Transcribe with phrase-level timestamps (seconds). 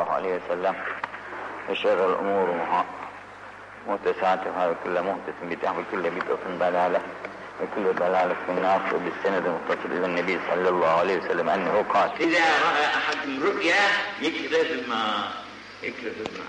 [0.00, 0.76] sallallahu aleyhi ve sellem
[1.68, 2.54] ve şerrel umuru
[3.86, 7.00] muhtesatuhâ ve kulle muhtesin bid'ah ve kulle bid'atın dalâle
[7.60, 11.88] ve kulle dalâle finnâs ve bis senedi muttasil ile nebi sallallahu aleyhi ve sellem ennehu
[11.88, 12.20] kâl.
[12.20, 13.76] İzâ ra'a ahadun rü'ya
[14.20, 15.32] yekrezül mâ.
[15.82, 16.44] Yekrezül mâ.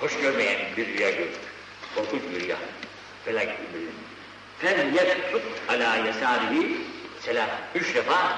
[0.00, 1.40] Hoş görmeyen bir rüya gördük.
[1.94, 2.56] Korkunç bir rüya.
[3.24, 3.90] Felaket bir rüya.
[4.58, 6.76] Fel yesfut alâ yesârihi
[7.20, 7.48] selam.
[7.74, 8.36] Üç defa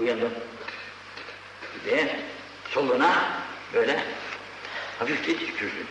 [0.00, 0.30] uyandı.
[1.74, 2.16] Bir de
[2.70, 3.37] soluna
[3.74, 4.00] böyle
[4.98, 5.86] hafifçe tükürdü.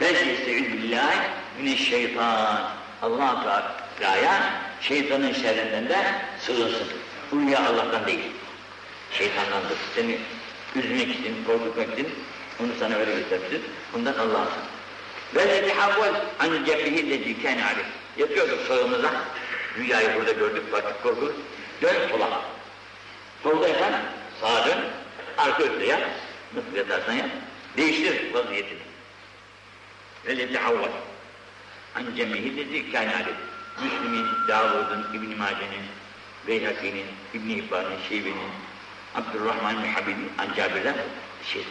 [0.00, 1.18] Belki yestevil billahi
[1.58, 2.70] mineşşeytan.
[3.02, 5.98] Allah Teala'ya şeytanın şerrinden de
[6.40, 6.88] sığınsın.
[7.32, 8.20] Bu rüya Allah'tan değil.
[9.12, 9.76] Şeytandandır.
[9.94, 10.18] Seni
[10.76, 12.08] üzmek için, korkutmak için
[12.60, 13.60] onu sana öyle göstermiştir.
[13.92, 14.72] Bundan Allah'a sığın.
[15.34, 17.86] Ve yetihavvel an cemrihi lezi kâne aleyh.
[18.16, 19.10] Yatıyorduk sağımıza.
[19.78, 21.32] Rüyayı burada gördük, baktık korkulur.
[21.82, 22.42] Dön sola.
[23.42, 23.92] Soldaysan
[24.40, 24.78] sağa dön,
[25.38, 26.00] arka yap.
[26.56, 27.30] Nasıl yatarsan yap.
[27.76, 28.78] Değiştir vaziyetini.
[30.26, 30.90] Ve yetihavvel
[31.94, 33.36] an cemrihi lezi kâne aleyh.
[33.82, 35.84] Müslüm'ün, Davud'un, İbn-i Mace'nin,
[36.46, 38.50] Beyhaki'nin, İbn-i İbban'ın, Şeybe'nin,
[39.14, 40.94] Abdurrahman bin Habib'in ancabirden
[41.52, 41.64] şey.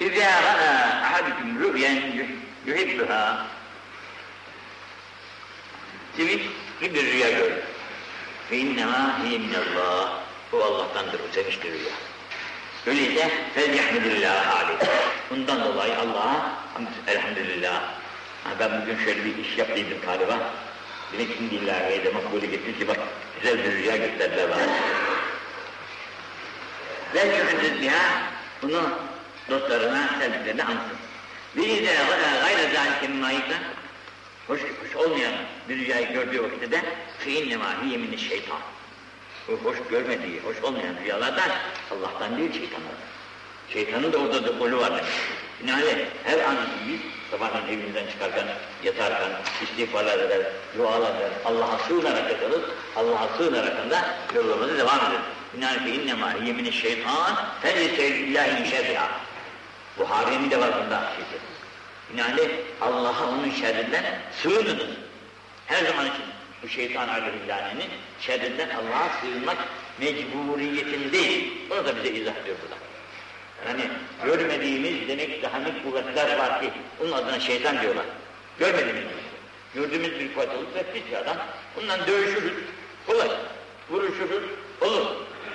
[0.00, 2.02] İzâ ra'a ahadüküm rü'yen
[2.66, 3.46] yuhibbuha.
[6.16, 6.40] Sivil
[6.80, 7.62] bir rüya gördü.
[8.48, 10.22] Fe innemâ hiye minallah.
[10.52, 12.11] Bu Allah'tandır, o sevinçli rüya.
[12.86, 14.72] Öyleyse felihmedillah hali.
[15.30, 16.52] Bundan dolayı Allah'a
[17.06, 17.82] elhamdülillah.
[18.44, 20.38] Ha, ben bugün şöyle bir iş yaptıydım galiba.
[21.12, 22.96] Demek şimdi ilahiye de makbule gitti ki bak
[23.40, 24.62] güzel bir rüya gösterdiler bana.
[27.14, 28.22] Ve şükürsüz ya
[28.62, 28.90] bunu
[29.50, 30.96] dostlarına, sevdiklerine anlatın.
[31.56, 33.54] Bir de e, gayrı zâlikim maîta
[34.46, 35.32] hoş, hoş olmayan
[35.68, 36.82] bir rüyayı gördüğü vakitte de
[37.18, 38.58] feinnemâ hiye minneşşeytan
[39.46, 41.50] hoş görmediği, hoş olmayan rüyalardan
[41.90, 42.92] Allah'tan değil şeytanlar.
[43.72, 45.04] Şeytanın da orada da golü var demek.
[45.62, 46.56] Binaenaleyh her an
[46.88, 48.46] biz sabahın evinden çıkarken,
[48.84, 49.30] yatarken,
[49.62, 50.40] istiğfarlar eder,
[50.78, 52.62] dualar eder, Allah'a sığınarak yatarız,
[52.96, 55.20] Allah'a sığınarak da yollamada devam ederiz.
[55.56, 59.08] Binaenaleyh innema yemini şeytan, feyse illahi şerriha.
[59.98, 61.44] Buhari'nin de var bunda şekil.
[62.12, 62.50] Binaenaleyh
[62.80, 64.04] Allah'a onun şerrinden
[64.42, 64.90] sığınınız.
[65.66, 66.31] Her zaman için
[66.62, 67.90] bu şeytan aleyhillanenin
[68.20, 69.58] şerrinden Allah'a sığınmak
[69.98, 71.52] mecburiyetindeyiz.
[71.70, 72.76] Onu da bize izah ediyor burada.
[73.68, 73.90] Yani
[74.24, 76.70] görmediğimiz demek daha net kuvvetler var ki
[77.02, 78.04] onun adına şeytan diyorlar.
[78.58, 79.02] Görmediğimiz
[79.74, 81.36] Gördüğümüz bir kuvvet olursa pis bir adam.
[81.76, 82.52] Bundan dövüşürüz.
[83.08, 83.30] Olur.
[83.90, 84.42] Vuruşuruz.
[84.80, 85.06] Olur.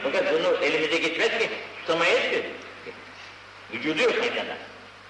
[0.04, 1.50] Fakat bunu elimize geçmez ki.
[1.82, 2.44] Tutamayız ki.
[3.74, 4.58] Vücudu yok şeytandan.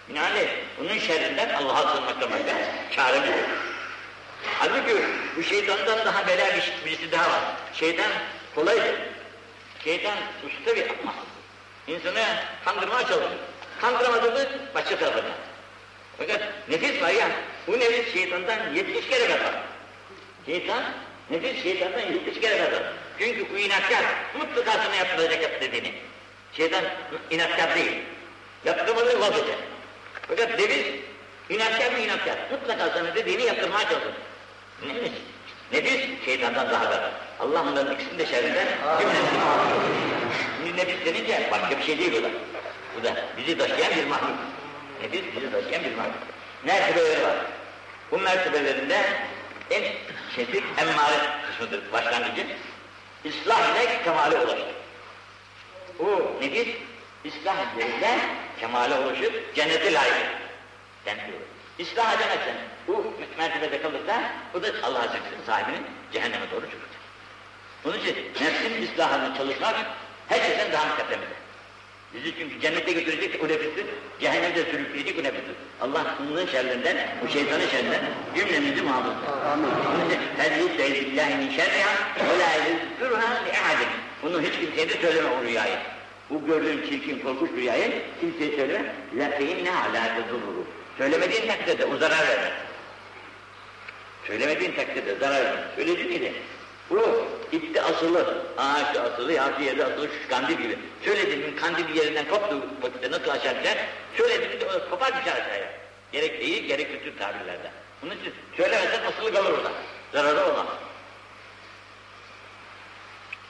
[0.10, 0.48] Binaenaleyh
[0.80, 2.54] bunun şerrinden Allah'a sığınmakta başka
[2.96, 3.50] çaremiz yok.
[4.60, 4.96] Halbuki
[5.38, 7.44] bu şeytandan daha bela bir, birisi daha var.
[7.74, 8.12] Şeytan
[8.56, 8.96] kolaydır.
[9.84, 11.16] Şeytan usta bir atmaz.
[11.88, 12.24] İnsanı
[12.66, 13.38] kandırmaya çalışır.
[13.82, 15.32] Kandıramadığı başka tarafına.
[16.18, 17.28] Fakat nefis var ya,
[17.68, 19.54] bu nefis şeytandan 70 kere kadar.
[20.46, 20.84] Şeytan,
[21.30, 22.84] nefis şeytandan 70 kere kadar.
[23.20, 24.04] Çünkü bu inatkar,
[24.40, 25.94] mutlaka sana yaptıracak yap dediğini.
[26.54, 26.84] Şeytan
[27.32, 27.92] inatkar değil.
[28.66, 29.56] Yaptırmadığı vazgeçer.
[30.28, 30.86] Fakat nefis,
[31.50, 32.38] inatkar mı inatkar?
[32.52, 34.12] Mutlaka sana dediğini yaptırmaya çalışır.
[34.86, 35.12] Nefis,
[35.72, 37.12] nefis şeytandan daha kadar.
[37.40, 38.68] Allah onların ikisini de şerrinden
[40.58, 42.30] Şimdi nefis denince başka bir şey değil bu da.
[42.98, 44.38] Bu da bizi taşıyan bir mahluk.
[45.02, 46.14] Nefis bizi taşıyan bir mahluk.
[46.64, 47.36] Mertebeleri var.
[48.12, 49.06] Bu mertebelerinde
[49.72, 49.84] en
[50.36, 51.16] şefik emmare
[51.48, 52.48] kısmıdır başlangıcı.
[53.24, 54.66] İslah ile kemale ulaşır.
[56.00, 56.68] Bu nefis
[57.24, 58.20] İslah ile
[58.60, 60.28] kemale ulaşır, cennete layık.
[61.06, 61.32] Cennete
[61.80, 62.56] İslah edemezsen
[62.88, 65.84] bu mertebede kalırsa o da Allah'a zikrin sahibinin
[66.14, 66.90] cehenneme doğru çıkacak.
[67.86, 69.76] Onun için nefsin islahına çalışmak
[70.28, 71.38] herkesten daha mükemmelde.
[72.14, 73.86] Bizi çünkü cennete götürecek o nefistir,
[74.20, 75.56] cehennemde sürükleyecek o nefistir.
[75.82, 78.02] Allah kulluğun şerrinden, bu şeytanın şerrinden
[78.36, 80.20] cümlemizi muhafız etsin.
[80.38, 81.94] Tezgid de billahi min şerriha
[82.30, 83.90] ve la yezkürha li ahadim.
[84.24, 85.78] Bunu hiç kimseye de söyleme o rüyayı.
[86.30, 88.94] Bu gördüğün çirkin, korkunç rüyayı kimseye söyleme.
[89.18, 90.66] La feyinneha la tezurru.
[90.98, 92.54] Söylemediğin takdirde o zarar vermez.
[94.28, 95.76] Söylemediğin takdirde zarar vermez.
[95.76, 96.34] Söylediğin miydi?
[96.90, 100.80] Bu ipte asılı, ağaçta asılı, yahut yerde asılı şu kandil gibi.
[101.06, 103.78] Söylediğimin kandil yerinden koptuğu vakitte nasıl aşağı düşer?
[104.18, 105.72] Söylediğimi de o kopar düşer aşağıya.
[106.12, 107.72] Gerek iyi, gerek kötü tabirlerde.
[108.02, 109.72] Bunun için söylemezsen asılı kalır orada.
[110.14, 110.68] Zararı olmaz.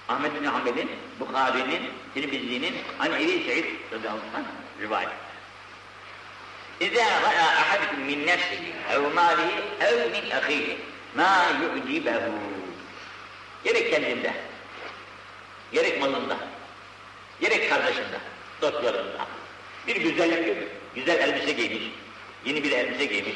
[0.10, 4.46] Ahmet bin Hanbel'in, Bukhari'nin, Tirmizi'nin, hani Ebi Seyyid radıyallahu anh
[4.82, 5.27] rivayet.
[6.80, 9.52] İzâ ra'a ahadikum min nefsihi ev mâlihi
[9.82, 10.78] ev min ahihi
[11.16, 12.32] mâ yu'cibehu
[13.64, 14.34] Gerek kendinde,
[15.72, 16.38] gerek malında,
[17.42, 18.18] gerek kardeşinde,
[18.62, 19.28] dostlarında,
[19.88, 20.68] güzellik gördü.
[20.96, 21.84] Güzel elbise giymiş.
[22.46, 23.36] Yeni bir elbise giymiş.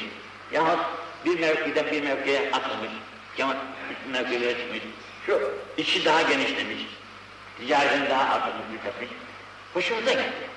[0.52, 0.78] Yahut
[1.24, 2.90] bir mevkiden bir mevkiye atlamış.
[3.36, 3.56] Kemal
[4.12, 4.80] mevkilere çıkmış.
[5.26, 6.82] Şu işi daha genişlemiş.
[7.58, 9.10] Ticaretini daha artırmış, yükseltmiş.
[9.74, 10.51] Hoşumuza gitti.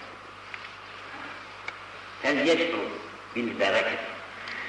[2.22, 2.78] Sen yetbu
[3.36, 4.00] bil bereket.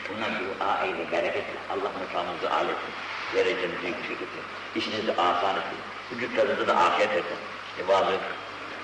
[0.08, 1.44] Buna dua eyle bereket.
[1.70, 2.93] Allah makamınızı âletsin.
[3.34, 4.44] Derecenizi yüksek etsin.
[4.76, 5.78] İşinizi asan etsin.
[6.12, 7.37] Vücutlarınızı da afiyet etsin.
[7.78, 8.12] E bazı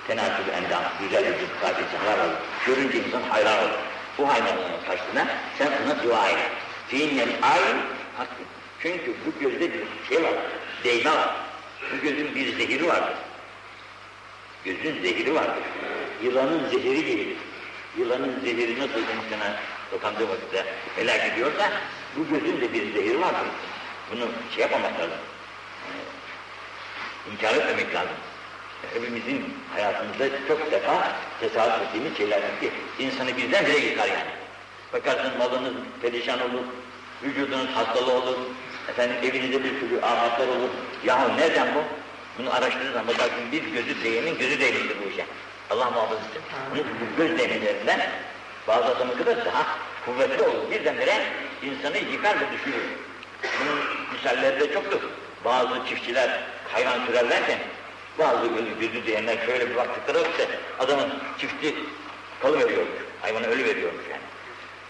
[0.07, 2.35] tenasül endam, güzel vücut sahibi insanlar var.
[2.67, 3.79] Görünce insan hayran olur.
[4.19, 5.27] Bu hayranlığın karşısına
[5.59, 6.39] sen ona dua et.
[6.89, 7.77] Fiinnel ayn
[8.17, 8.43] hakkı.
[8.83, 10.33] Çünkü bu gözde bir şey var,
[10.85, 11.35] değme var.
[11.93, 13.17] Bu gözün bir zehiri vardır.
[14.65, 15.65] Gözün zehiri vardır.
[16.23, 17.37] Yılanın zehiri gibidir.
[17.99, 19.57] Yılanın zehiri nasıl insana
[19.93, 20.65] dokandığı vakitte
[20.97, 21.71] helak ediyorsa,
[22.17, 23.47] bu gözün de bir zehiri vardır.
[24.13, 25.19] Bunu şey yapmamak lazım.
[27.43, 28.17] Ee, etmemek lazım.
[28.95, 34.31] Hepimizin hayatımızda çok defa tesadüf ettiğimiz şeylerdir ki insanı birdenbire yıkar yani.
[34.93, 36.65] Bakarsın malınız perişan olur,
[37.23, 38.37] vücudunuz hastalığı olur,
[38.89, 40.69] efendim evinizde bir sürü afatlar olur.
[41.05, 41.83] Yahu nereden bu?
[42.39, 45.27] Bunu araştırırsan bakarsın bir gözü değenin gözü değmiştir bu işe.
[45.71, 46.43] Allah muhafaza etsin.
[46.71, 48.01] Bunu bu göz değmelerinden
[48.69, 49.67] bazı adamın kadar daha
[50.05, 50.71] kuvvetli olur.
[50.71, 51.23] Birdenbire
[51.63, 52.83] insanı yıkar ve düşürür.
[53.61, 53.79] Bunun
[54.13, 55.01] misalleri de çoktur.
[55.45, 56.41] Bazı çiftçiler
[56.73, 57.59] hayvan sürerlerken
[58.19, 60.43] bazı böyle gözü diyenler şöyle bir baktıkları olursa
[60.79, 61.75] adamın çifti
[62.43, 62.99] kalı veriyormuş.
[63.23, 64.23] Hayvanı ölü veriyormuş yani.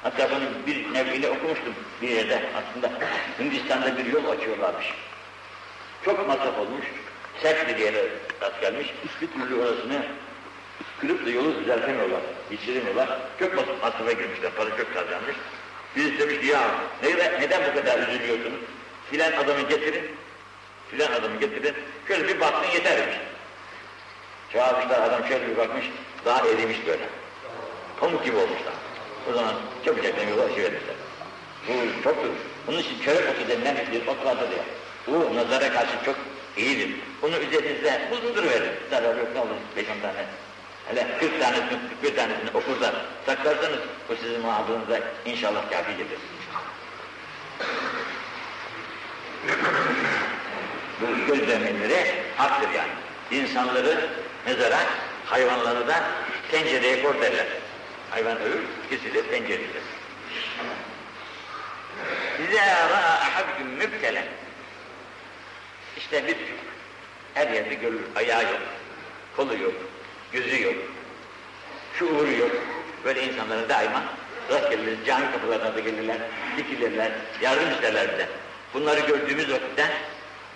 [0.03, 2.91] Hatta ben bir nevriyle okumuştum bir yerde aslında.
[3.39, 4.87] Hindistan'da bir yol açıyorlarmış.
[6.05, 6.85] Çok masraf olmuş.
[7.43, 8.09] Sert bir yere
[8.41, 8.95] rast gelmiş.
[9.21, 10.03] Bir türlü orasını
[11.03, 12.21] kırıp da yolu düzeltemiyorlar.
[12.51, 13.09] Geçiremiyorlar.
[13.39, 14.51] Çok masrafa girmişler.
[14.57, 15.37] Para çok kazanmış.
[15.97, 16.61] Birisi demiş ki ya
[17.03, 18.61] neden, neden bu kadar üzülüyorsunuz?
[19.11, 20.05] Filan adamı getirin.
[20.91, 21.75] Filan adamı getirin.
[22.09, 23.17] Şöyle bir baksın yeter demiş.
[24.53, 25.85] Çağırmışlar adam şöyle bir bakmış.
[26.25, 27.05] Daha erimiş böyle.
[28.01, 28.75] Pamuk gibi olmuşlar.
[29.31, 30.97] O zaman çabucak yola açıverirler.
[31.69, 32.31] Bu çoktur.
[32.67, 34.65] Bunun için çörek otu denilen bir ot vardır ya.
[35.07, 36.17] Bu nazara karşı çok
[36.57, 36.97] iyidir.
[37.23, 38.71] Bunu üzerinizde bulunduruverin.
[38.91, 40.25] Zarar yok ne olur beş on tane.
[40.89, 42.95] Hele 40 tanesini, 41 tanesini okursa
[43.27, 46.19] saklarsanız bu sizin muhafızınıza inşallah kafi gelir.
[51.01, 52.93] bu gözlemeleri haktır yani.
[53.31, 54.11] İnsanları
[54.47, 54.81] mezara,
[55.27, 56.05] hayvanları da
[56.51, 57.47] tencereye koy derler.
[58.11, 59.69] Hayvan ölür, kesilir, tencereye.
[62.49, 64.25] İzâ ra'a ahaddüm mübtelen.
[65.97, 66.37] İşte bir
[67.35, 68.05] her yerde görülür.
[68.17, 68.61] Ayağı yok,
[69.37, 69.75] kolu yok,
[70.33, 70.75] gözü yok,
[71.99, 72.51] şuuru yok.
[73.05, 74.03] Böyle insanlara daima
[74.51, 76.19] rast gelir, cami kapılarına da gelirler,
[76.57, 78.29] dikilirler, yardım isterler bize.
[78.75, 79.91] Bunları gördüğümüz vakitte,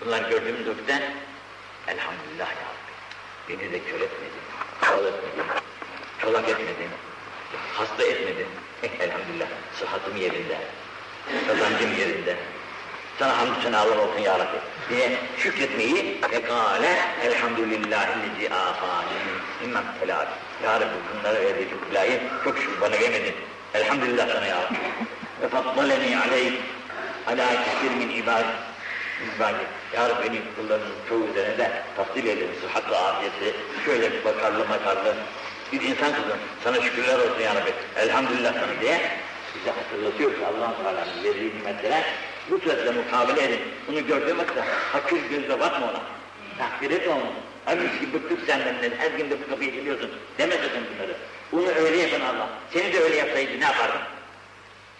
[0.01, 1.13] bunları gördüğümüz vakitte
[1.89, 4.43] elhamdülillah ya Rabbi, beni de kör etmedin,
[4.85, 5.51] çal etmedin,
[6.23, 6.91] çolak etmedin,
[7.73, 8.47] hasta etmedin.
[9.01, 9.47] Elhamdülillah,
[9.79, 10.59] sıhhatım yerinde,
[11.47, 12.37] kazancım yerinde.
[13.19, 14.59] Sana hamdü senalar olsun ya Rabbi
[14.91, 19.19] diye şükretmeyi ve kâle elhamdülillahillezi afâni
[19.65, 20.29] immen telâli.
[20.65, 23.35] Ya Rabbi bunları verdiği çok belayı çok şükür bana vermedin.
[23.75, 24.77] Elhamdülillah sana ya Rabbi.
[25.43, 26.53] Ve faddaleni aleyh
[27.27, 28.45] alâ kesir min ibâd.
[29.37, 29.65] İbâdi.
[29.95, 32.51] Ya Rabbi benim kullarının çoğu üzerine de tasdil edin.
[32.63, 35.15] Sıhhatlı afiyeti, şöyle bakarlı makarlı
[35.73, 36.39] bir insan kızım.
[36.65, 37.73] Sana şükürler olsun ya Rabbi.
[37.97, 39.01] Elhamdülillah sana diye
[39.55, 42.05] bize hatırlatıyor ki Allah-u Teala'nın verdiği nimetlere
[42.51, 43.61] bu sözle mukabele edin.
[43.89, 44.61] Bunu gördüğüm vakitte
[44.93, 46.03] hakir gözle bakma ona.
[46.59, 47.33] Takdir etme onu.
[47.65, 48.91] Halbuki bıktık senden.
[48.99, 50.11] Her gün de bu kapıyı geliyorsun.
[50.39, 51.17] Deme sakın bunları.
[51.53, 52.49] Bunu öyle yapan Allah.
[52.73, 54.01] Seni de öyle yapsaydı ne yapardın?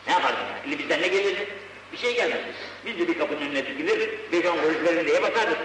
[0.07, 0.75] Ne yapardın yani?
[0.75, 1.49] Eli bizden ne gelirdi?
[1.93, 2.41] Bir şey gelmez.
[2.87, 5.59] Biz de bir kapının önüne dikilir, beş on kuruş verin diye bakardık.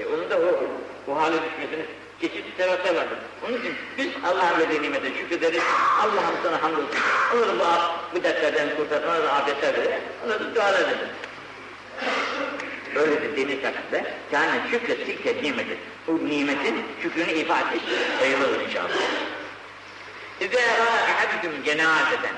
[0.00, 0.64] E onun da o,
[1.12, 1.84] o hale düşmesini
[2.20, 3.18] çeşitli sebepler vardır.
[3.48, 5.62] Onun için biz Allah'ın verdiği nimete şükrederiz.
[6.00, 6.88] Allah'ım sana hamdolsun.
[7.32, 10.00] Da bu, bu dertlerden kurtarsın, ona da afiyetler verir.
[10.26, 11.08] Ona da dualar ederiz.
[12.96, 18.88] Öyle dediğiniz takdirde yani şükrettikçe nimeti, bu nimetin şükrünü ifade etmiş sayılır inşallah.
[20.40, 22.34] İzâ râ'ahadüküm cenazeden.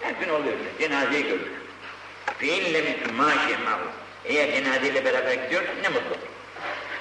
[0.00, 1.52] Her gün oluyor işte, cenazeyi gördük.
[2.38, 3.88] Fi'in lemiküm mâşi'mâhu.
[4.24, 6.16] Eğer cenazeyle beraber gidiyor, ne mutlu.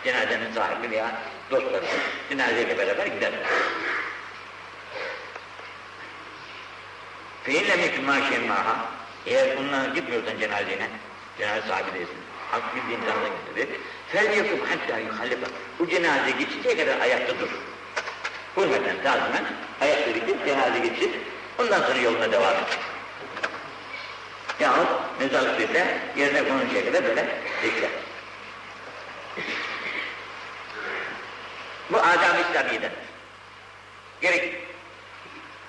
[0.04, 1.12] Cenazenin sahibi veya
[1.52, 1.86] dostları
[2.30, 3.32] cenazeyle beraber gider.
[7.44, 8.86] Fi'in lemiküm mâşi'mâha.
[9.26, 10.90] Eğer bununla gitmiyorsan cenazene,
[11.38, 12.18] cenaze sahibi değilsin.
[12.52, 13.80] Hak bir insandan getirir.
[14.12, 15.48] Fel yakım hatta yuhallifa.
[15.80, 17.50] Bu cenaze geçinceye kadar ayakta dur.
[18.58, 19.46] Hürmeten, tazimen
[19.82, 21.10] ayakta gidip cenaze geçir.
[21.60, 22.80] Ondan sonra yoluna devam et.
[24.60, 24.88] Yahut
[25.20, 25.60] mezarlık
[26.18, 27.26] yerine konuncaya kadar böyle
[27.64, 27.90] bekle.
[31.92, 32.92] Bu adab-ı İslamiye'den.
[34.22, 34.56] Gerek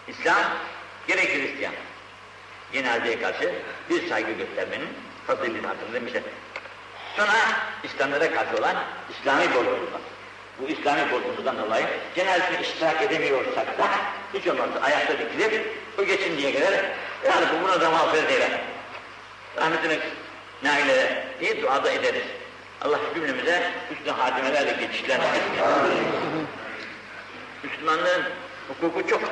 [0.08, 0.42] İslam
[1.06, 1.74] gerek Hristiyan.
[2.72, 3.54] Cenazeye karşı
[3.90, 4.88] bir saygı göstermenin
[5.26, 6.22] fazilini hatırlamışlar.
[7.16, 7.32] Sonra
[7.84, 8.76] İslamlara karşı olan
[9.10, 10.00] İslami borcumuz var.
[10.60, 13.88] Bu İslami borcumuzdan dolayı cenazesine iştirak edemiyorsak da
[14.34, 16.72] hiç olmazsa ayakta dikilip o geçinceye kadar
[17.24, 18.50] yani bu buna da mağfiret eyler.
[19.56, 19.98] Rahmetine
[20.62, 22.24] nailere diye duada ederiz.
[22.80, 25.20] Allah cümlemize üstüne hatimelerle geçişler
[27.62, 28.22] Müslümanlığın
[28.68, 29.22] hukuku çok.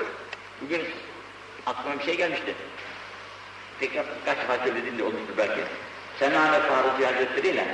[0.61, 0.85] Bugün
[1.67, 2.55] aklıma bir şey gelmişti.
[3.81, 5.61] Tekrar kaç defa söylediğinde olmuştur belki.
[6.19, 7.67] Senane Faruk Hazretleri ile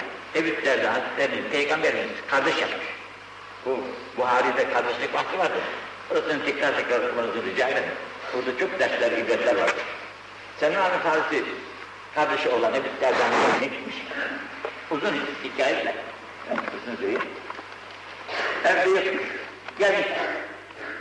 [0.65, 2.87] Derda Hazretleri'nin Peygamberimiz kardeş yapmış.
[3.67, 3.81] Bu
[4.17, 5.59] Buhari'de kardeşlik vakti vardı.
[6.11, 7.89] Orasını tekrar tekrar okumanızı rica ederim.
[8.37, 9.71] Orada çok dersler, ibretler var.
[10.61, 11.37] Senane Faruk'u
[12.15, 13.71] kardeşi olan Derda'nın ne?
[14.95, 15.95] Uzun hikayeler.
[16.51, 17.23] Ben kısmını söyleyeyim.
[18.65, 19.27] Evde yatmış.
[19.79, 20.07] Gelmiş.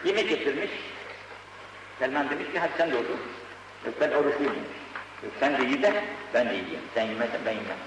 [0.05, 0.69] Yemek getirmiş.
[1.99, 3.17] Selman demiş ki hadi sen de otur.
[3.85, 4.77] Yok ben oruçluyum demiş.
[5.23, 6.81] Yok sen de ye de ben de yiyeyim.
[6.93, 7.77] Sen yemezsen ben yemem.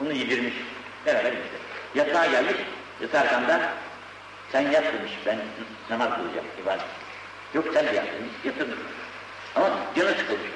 [0.00, 0.54] Bunu yedirmiş.
[1.06, 1.58] Beraber işte.
[1.94, 2.56] Yatağa gelmiş.
[3.00, 3.60] Yatarken de
[4.52, 5.12] sen yat demiş.
[5.26, 5.38] Ben
[5.90, 6.46] namaz kılacağım.
[6.62, 6.84] ibadet.
[7.54, 8.32] Yok sen de yat demiş.
[8.44, 8.78] Yatırmış.
[9.54, 10.50] Ama canı sıkılmış.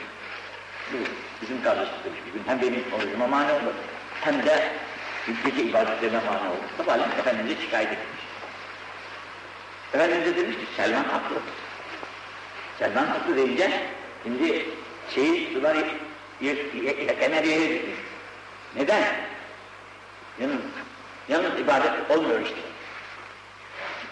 [1.43, 2.21] Bizim kardeşimiz demiş.
[2.47, 3.75] Hem benim orucuma mani olur.
[4.25, 4.73] Hem de
[5.45, 6.59] gece ibadetlerine mani olur.
[6.77, 8.23] Sabahleyin Efendimiz'e şikayet etmiş.
[9.95, 11.37] Efendimiz de demiş ki Selman haklı.
[12.79, 13.71] Selman haklı deyince
[14.23, 14.67] şimdi
[15.15, 15.77] şeyi sular
[17.21, 17.99] kemer yere gitmiş.
[18.77, 19.03] Neden?
[20.41, 20.61] Yalnız,
[21.29, 22.57] yalnız ibadet olmuyor işte.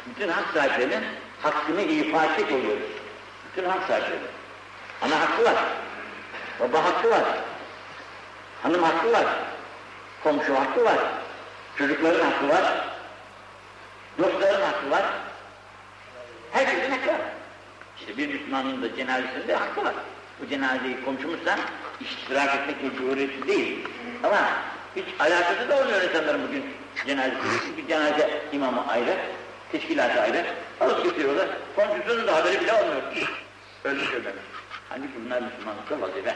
[0.06, 1.04] Bütün hak sahiplerinin
[1.42, 2.90] hakkını ifa etmek oluyoruz.
[3.50, 4.20] Bütün hak sahipleri.
[5.02, 5.64] Ana hakkı var.
[6.60, 7.22] Baba hakkı var.
[8.62, 9.26] Hanım hakkı var.
[10.22, 10.98] Komşu hakkı var.
[11.78, 12.88] Çocukların hakkı var.
[14.18, 15.04] Dostların hakkı var.
[16.52, 17.20] Herkesin hakkı var.
[17.98, 19.94] İşte bir Müslümanın da cenazesinde hakkı var.
[20.40, 21.58] Bu cenazeyi komşumuzsa
[22.00, 23.88] iştirak etmek mecburiyeti değil.
[24.22, 24.38] Ama
[24.96, 26.64] hiç alakası da olmuyor insanların bugün
[27.06, 27.66] cenazesi.
[27.66, 29.16] Çünkü cenaze imamı ayrı,
[29.72, 30.46] teşkilatı ayrı.
[30.80, 31.48] Alıp götürüyorlar.
[31.76, 33.02] Komşusunun da haberi bile olmuyor.
[33.84, 34.34] Öyle söylemek.
[34.88, 36.34] Halbuki bunlar Müslümanlıkta vazife.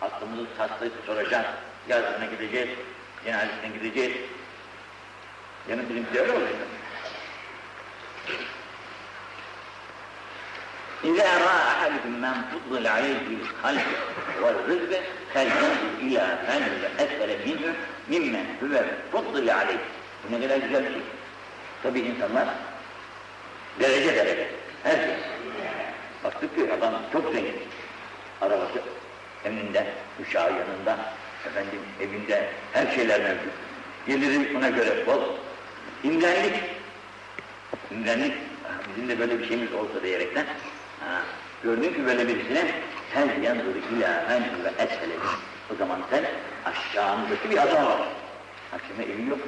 [0.00, 1.46] Hastamızı hastayı soracağız.
[1.88, 2.68] Yazısına gideceğiz,
[3.25, 4.17] cenazesine gideceğiz.
[5.69, 6.49] Yanı bizimki öyle oluyor.
[11.03, 13.87] إذا رأى أحدكم من فضل عليه الخلق
[14.41, 15.01] والرزق
[15.33, 16.61] فلينظر إلى من
[17.03, 17.73] أسفل منه
[18.11, 18.75] ممن هو
[19.13, 19.79] فضل عليه.
[20.23, 21.01] Bu ne kadar güzel bir şey.
[21.83, 22.47] Tabii insanlar
[23.79, 24.47] derece derece,
[24.83, 25.15] her şey.
[26.23, 27.55] Baktık ki adam çok zengin.
[28.41, 28.81] Arabası
[29.45, 29.87] emrinde,
[30.21, 30.97] uşağı yanında,
[31.46, 33.52] efendim evinde her şeyler mevcut.
[34.06, 35.20] Geliri ona göre bol.
[36.04, 36.54] İmrenlik.
[37.90, 38.32] İmrenlik.
[38.88, 40.46] Bizim de böyle bir şeyimiz olsa diyerekten
[41.00, 41.22] Ha,
[41.62, 42.70] gördün ki böyle birisine
[43.14, 44.26] sen yandır ila
[44.64, 45.14] ve esfele
[45.72, 46.24] O zaman sen
[46.64, 48.00] aşağındaki bir adam var.
[48.70, 49.38] Hakime evi yok.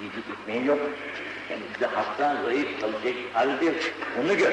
[0.00, 0.78] Yiyecek ekmeği yok.
[1.48, 3.74] Kendisi de hasta, zayıf, kalacak halde
[4.20, 4.52] onu gör.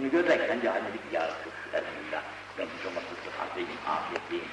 [0.00, 1.30] Onu görerek bence halledik ya
[1.72, 2.22] Elhamdülillah.
[2.58, 4.44] Ben hiç olmazsa sıhhatliyim, afiyetliyim.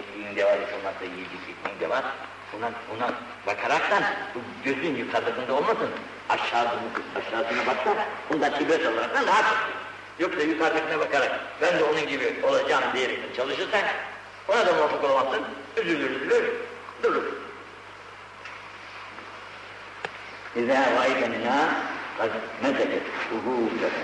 [0.00, 2.04] Ekmeğin de var, hiç olmazsa yiyecek ekmeğin de var.
[2.52, 3.10] Buna, buna
[3.46, 4.02] bakaraktan
[4.34, 5.90] bu gözün yukarıdığında olmasın.
[6.28, 6.80] Aşağısını,
[7.18, 9.44] aşağısına baksa bundan ibret olarak da rahat.
[10.18, 13.80] Yoksa yukarıdakine bakarak ben de onun gibi olacağım diyerek çalışırsan
[14.48, 15.42] ona da muvaffak olamazsın.
[15.76, 16.52] Üzülür üzülür
[17.02, 17.24] durur.
[20.56, 21.68] İzâ râibennâ
[22.18, 22.30] kad
[22.62, 23.02] mezeket
[23.32, 24.02] uğûlete.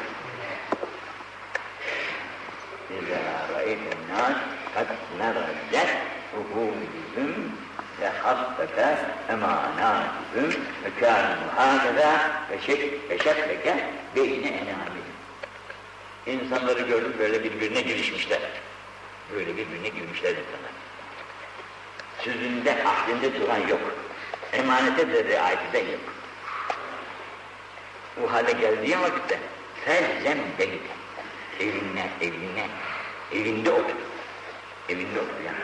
[2.91, 4.41] İzâ râibennâ
[4.76, 4.87] kad
[5.18, 5.88] merezet
[6.37, 7.52] uğûlihim
[8.00, 8.99] ve hassete
[9.30, 13.76] emanatihim ve kânu hâkeza ve şek ve şekleke
[14.16, 15.16] beyne enâmihim.
[16.26, 18.40] İnsanları gördüm böyle birbirine girişmişler.
[19.35, 20.73] Böyle birbirine girmişler insanlar.
[22.18, 23.80] Sözünde, ahdinde duran yok.
[24.52, 26.00] Emanete de riayeti de yok.
[28.16, 29.38] Bu hale geldiği vakitte
[29.85, 30.78] felzem beni
[31.61, 32.66] evine, evine,
[33.33, 33.97] evinde otur.
[34.88, 35.59] Evinde otur yani.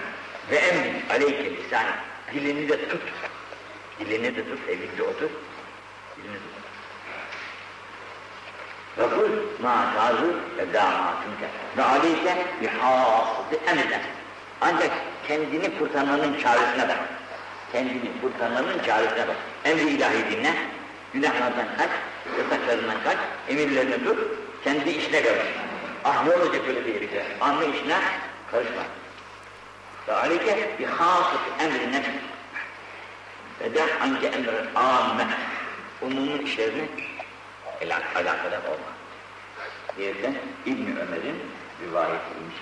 [0.50, 1.84] Ve emin aleyke lisan
[2.34, 3.02] dilini de tut.
[4.00, 5.30] Dilini de tut, evinde otur.
[6.16, 6.62] Dilini tut.
[8.98, 9.30] Ve kul
[9.62, 10.26] ma tazu
[10.58, 14.02] ve damatünke ve aleyke bihâsıdı emrden.
[14.60, 14.90] Ancak
[15.28, 16.98] kendini kurtarmanın çaresine bak.
[17.72, 19.36] Kendini kurtarmanın çaresine bak.
[19.64, 20.54] Emri ilahi dinle,
[21.12, 21.90] günahlardan kaç,
[22.38, 23.16] yasaklarından kaç,
[23.48, 24.18] emirlerini tut,
[24.64, 25.42] kendi işine karış.
[26.04, 27.24] Ah ne olacak öyle bir herifle?
[27.40, 27.98] Anlı işine
[28.50, 28.82] karışma.
[30.08, 32.02] Aleyke bihâsıdı emrine
[33.60, 35.26] ve de hangi emrin âmme
[36.00, 36.88] umumun işlerini
[37.80, 38.92] alakadar olma.
[39.96, 40.34] Diyerekten
[40.66, 41.42] İbn Ömer'in
[41.82, 42.56] rivayetiymiş.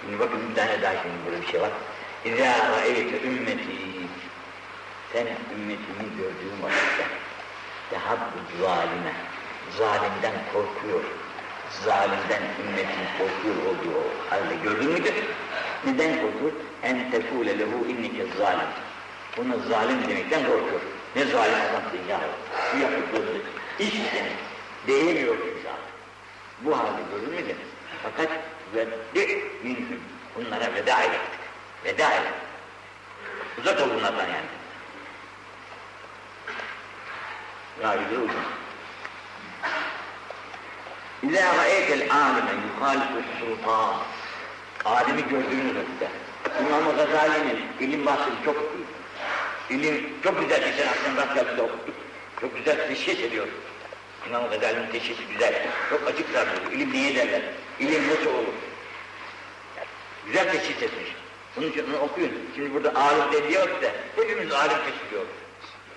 [0.00, 1.70] Şimdi bakın bir tane daha şimdi böyle bir şey var.
[2.24, 3.82] İzâ ra'eyte ümmeti
[5.12, 7.06] sen ümmetimi gördüğün vakitte
[7.90, 8.38] tehabbu
[9.78, 11.04] zalimden korkuyor.
[11.80, 15.14] Zalimden ümmetin korkuyor olduğu halde gördün müdür?
[15.84, 16.52] Neden korkuyor?
[16.82, 18.68] En tekule lehu innike zalim.
[19.36, 20.80] Buna zalim demekten korkuyor.
[21.16, 22.20] Ne zalim adamsın ya.
[22.74, 23.38] Bu yaptıklarını
[23.78, 24.32] iş senin.
[24.86, 25.78] Değemiyor insan.
[26.60, 27.56] Bu halde gördün müdür?
[28.02, 28.28] Fakat
[28.74, 30.00] veddi minhum.
[30.36, 31.20] Bunlara veda ettik.
[31.84, 32.32] Veda ettik.
[33.58, 34.46] Uzak ol bunlardan yani.
[37.80, 38.44] Gayri uzun.
[41.22, 43.94] İzâ ra'eytel âlime yuhâlifu sultan.
[44.84, 46.08] Alimi gördüğünüz vakitte.
[46.60, 48.56] İmam-ı Gazali'nin ilim bahsini çok.
[49.70, 51.94] İlim çok güzel geçen akşam rastgele okuduk.
[52.40, 53.48] Çok güzel teşhis ediyor.
[54.28, 55.66] İmam-ı Gazali'nin teşhisi güzel.
[55.90, 56.72] Çok açık tartışıyor.
[56.72, 57.42] İlim niye derler?
[57.80, 58.54] İlim nasıl olur?
[60.26, 61.08] Güzel teşhis etmiş.
[61.56, 62.32] Bunun için onu okuyun.
[62.54, 65.26] Şimdi burada alim de diyor da hepimiz alim teşhis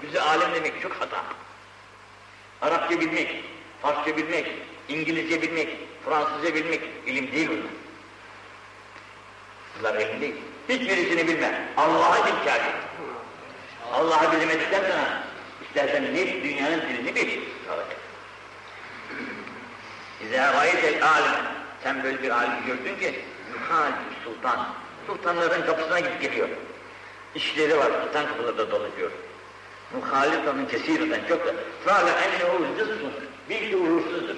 [0.03, 1.23] Bize alim demek çok hata.
[2.61, 3.43] Arapça bilmek,
[3.81, 4.47] Farsça bilmek,
[4.89, 5.69] İngilizce bilmek,
[6.05, 7.71] Fransızca bilmek ilim değil bunlar.
[9.79, 10.35] Bunlar ilim değil.
[10.69, 11.67] Hiçbirisini bilme.
[11.77, 12.71] Allah'a bil kâfi.
[13.93, 15.23] Allah'ı bilemedikten sonra
[15.67, 17.41] istersen ne dünyanın dilini bil.
[20.21, 21.37] İzâ gâyetel âlime.
[21.83, 23.19] Sen böyle bir alim gördün ki
[23.53, 24.67] yuhâlü sultan.
[25.07, 26.49] Sultanların kapısına gidip geliyor.
[27.35, 29.11] İşleri var, sultan kapılarda dolaşıyor.
[29.93, 31.53] Muhalifanın kesirden çok da.
[31.85, 33.13] Fâle ennehu zıssın.
[33.49, 34.35] Bil ki uğursuzdur.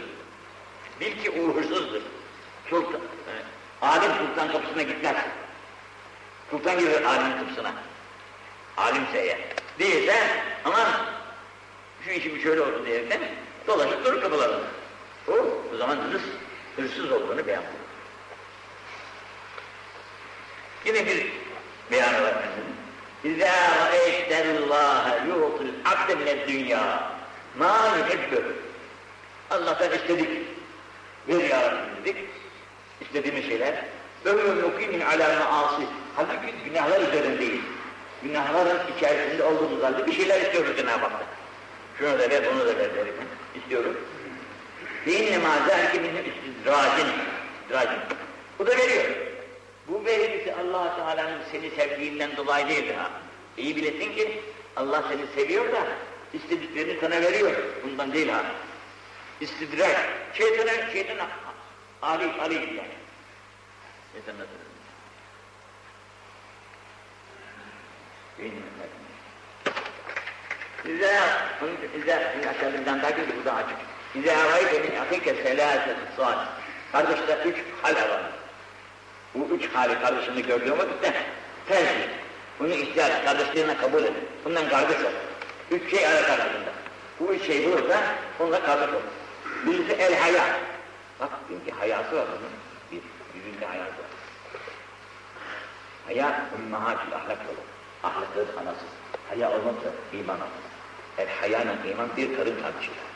[1.01, 2.01] Bil ki uğursuzdur.
[2.69, 3.33] Sultan, e,
[3.81, 5.15] alim sultan kapısına gitmez.
[6.51, 7.73] Sultan girer alimin kapısına.
[8.77, 9.39] Alimse eğer.
[9.79, 10.15] Değilse
[10.65, 10.87] aman
[12.05, 13.19] şu işim şöyle oldu diyerekten
[13.67, 14.67] dolaşıp durur kapılarında.
[15.27, 15.33] O,
[15.73, 16.21] o zaman hırs,
[16.75, 17.87] hırsız olduğunu beyan bulur.
[20.85, 21.27] Yine bir
[21.91, 22.77] beyanı var efendim.
[23.23, 27.03] İzâ ra'eytellâhe yu'tul abde mined-dünyâ
[27.57, 28.55] mâ yuhibbü.
[29.51, 30.56] Allah'tan istedik.
[31.27, 32.29] Ver ya Rabbi dedik.
[33.01, 33.85] İstediğimiz şeyler.
[34.25, 35.81] Ömrüm nukimin alâme asi.
[36.15, 37.61] Halbuki günahlar üzerindeyiz.
[38.23, 41.27] Günahların içerisinde olduğumuz halde bir şeyler istiyoruz Cenab-ı Hak'tan.
[41.99, 43.13] Şunu da ver, bunu da ver derim.
[43.55, 43.97] İstiyorum.
[45.05, 47.07] Beyinle mazâ ki bizim istidracin.
[47.61, 47.99] İstidracin.
[48.59, 49.05] Bu da veriyor.
[49.87, 53.11] Bu vergisi allah Teala'nın seni sevdiğinden dolayı değil ha.
[53.57, 54.41] İyi bilesin ki
[54.75, 55.87] Allah seni seviyor da
[56.33, 57.51] istediklerini sana veriyor.
[57.83, 58.43] Bundan değil ha.
[59.41, 59.97] İstidraç.
[60.33, 61.27] Şeytana, şeytana
[62.01, 62.97] Ali, Ali yani.
[64.13, 64.67] Şeytan nasıl?
[70.85, 71.11] İzâ,
[71.97, 73.77] İzâ, şimdi aşağıda bir tane daha görüyoruz, bu da açık.
[74.15, 76.37] İzâ râyte min akike selâset sâd.
[76.91, 78.21] Kardeşler üç hal var.
[79.35, 81.13] Bu üç hali kardeşini gördüğüm vakitte
[81.67, 82.07] tercih.
[82.59, 84.27] Bunu ihtiyar, kardeşliğine kabul edin.
[84.45, 85.11] Bundan kardeş ol.
[85.71, 86.71] Üç şey ayak arasında.
[87.19, 87.99] Bu üç şey bulursa
[88.39, 89.01] onunla kardeş ol.
[89.65, 90.45] Birisi el haya.
[91.19, 92.51] Bak çünkü hayası var bunun.
[92.91, 93.01] Bir,
[93.37, 94.11] yüzünde hayası var.
[96.05, 97.67] Haya ümmahatil ahlak olur.
[98.03, 98.85] Ahlakın anası.
[99.29, 100.49] Haya olmazsa iman olmaz.
[101.17, 103.07] El hayanın iman bir karın kardeşidir.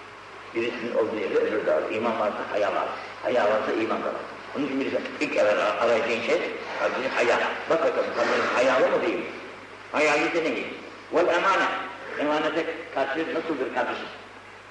[0.56, 1.92] Birisinin olduğu yerde ölür dağılır.
[1.92, 2.88] İman varsa haya var.
[3.24, 4.22] Haya varsa iman da var.
[4.58, 6.42] Onun için birisi ilk evvel arayacağın şey
[6.80, 7.40] kalbini haya.
[7.70, 9.26] Bak bakalım kalbinin hayalı mı değil mi?
[9.92, 10.68] Hayaliyse ne değil?
[11.14, 11.66] Vel emane.
[12.20, 14.08] Emanete karşı nasıldır kardeşim?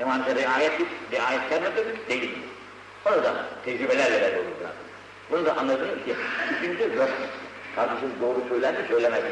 [0.00, 0.72] Emanete riayet,
[1.12, 1.86] riayetkar mıdır?
[2.08, 2.38] Değil.
[3.06, 4.46] Orada tecrübelerle belli olur.
[5.30, 6.14] Bunu da anladın ki
[6.52, 7.08] üçüncü yok.
[7.76, 9.30] Kardeşim doğru söyler mi söylemez mi?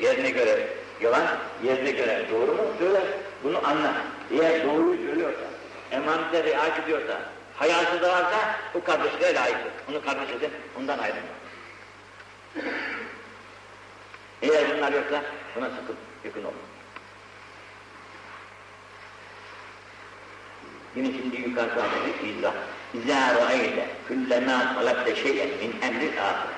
[0.00, 0.68] Yerine göre
[1.00, 1.22] yalan,
[1.64, 3.02] yerine göre doğru mu söyler?
[3.44, 3.94] Bunu anla.
[4.30, 5.40] Eğer doğruyu söylüyorsa,
[5.90, 7.20] emanete riayet ediyorsa,
[7.56, 9.72] hayası da varsa bu kardeşliğe layıktır.
[9.90, 11.22] Onu kardeş edin, ondan ayrılma.
[14.42, 15.22] Eğer bunlar yoksa
[15.56, 16.71] buna sıkın, yakın olun.
[20.96, 21.82] Yine şimdi yukarıda
[22.38, 22.52] izah.
[22.94, 26.48] İzâ ra'eyte küllemâ talabte şeyen min emril âhir.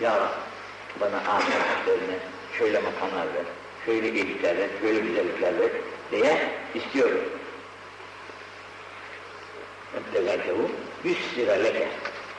[0.00, 2.18] Ya Rabbi, bana ahiretlerine
[2.58, 3.44] şöyle makamlar ver,
[3.86, 5.70] şöyle iyilikler ver, şöyle güzellikler ver
[6.12, 7.20] diye istiyorum.
[9.96, 10.70] Ebdelerkehu
[11.04, 11.88] yüssire leke.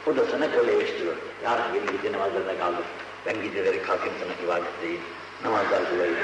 [0.08, 1.15] O da sana kolaylaştırıyor.
[1.43, 2.86] Ya Rabbi beni gece namazlarına kaldır.
[3.26, 5.02] Ben geceleri kalkayım sana ibadet edeyim.
[5.43, 6.15] Namazlar kılayım,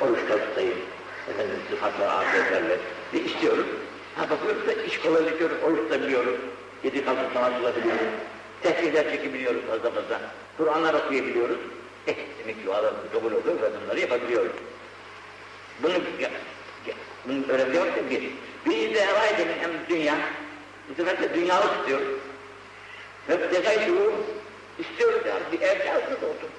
[0.00, 0.78] oruçlar tutayım.
[1.30, 2.78] Efendim sıfatla afiyetlerle.
[3.14, 3.66] Ve istiyorum.
[4.16, 6.36] Ha bakıyoruz da iş kolaylaşıyor, oruç da biliyoruz.
[6.82, 8.06] Gece kalkıp namaz kılabiliyoruz.
[8.62, 10.20] Tesbihler çekebiliyoruz fazla fazla.
[10.56, 11.58] Kur'anlar okuyabiliyoruz.
[12.06, 14.52] Eh demek ki dualarımız kabul oluyor ve bunları yapabiliyoruz.
[15.82, 16.30] Bunu, ya,
[16.86, 16.94] ya,
[17.74, 18.22] yok da bir,
[18.66, 20.14] Bir de evaydı min emri dünya.
[20.88, 22.00] Bu sefer de dünyalık istiyor.
[23.26, 24.12] Hep dekaytu
[24.78, 26.50] istiyoruz ya bir ev kağıdımız olsun.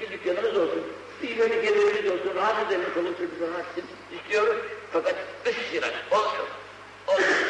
[0.00, 0.82] Bir dükkanımız olsun.
[1.22, 2.34] Bir böyle gelirimiz olsun.
[2.36, 2.86] Rahat edelim.
[2.94, 3.66] Çoluk çocuk rahat.
[4.18, 4.56] İstiyoruz.
[4.92, 6.46] Fakat dış sirat olmuyor.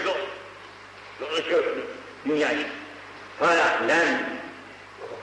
[0.07, 0.17] Yok.
[1.21, 1.85] Dolaşıyorsunuz
[2.27, 2.67] dünya için.
[3.39, 4.39] Fa'len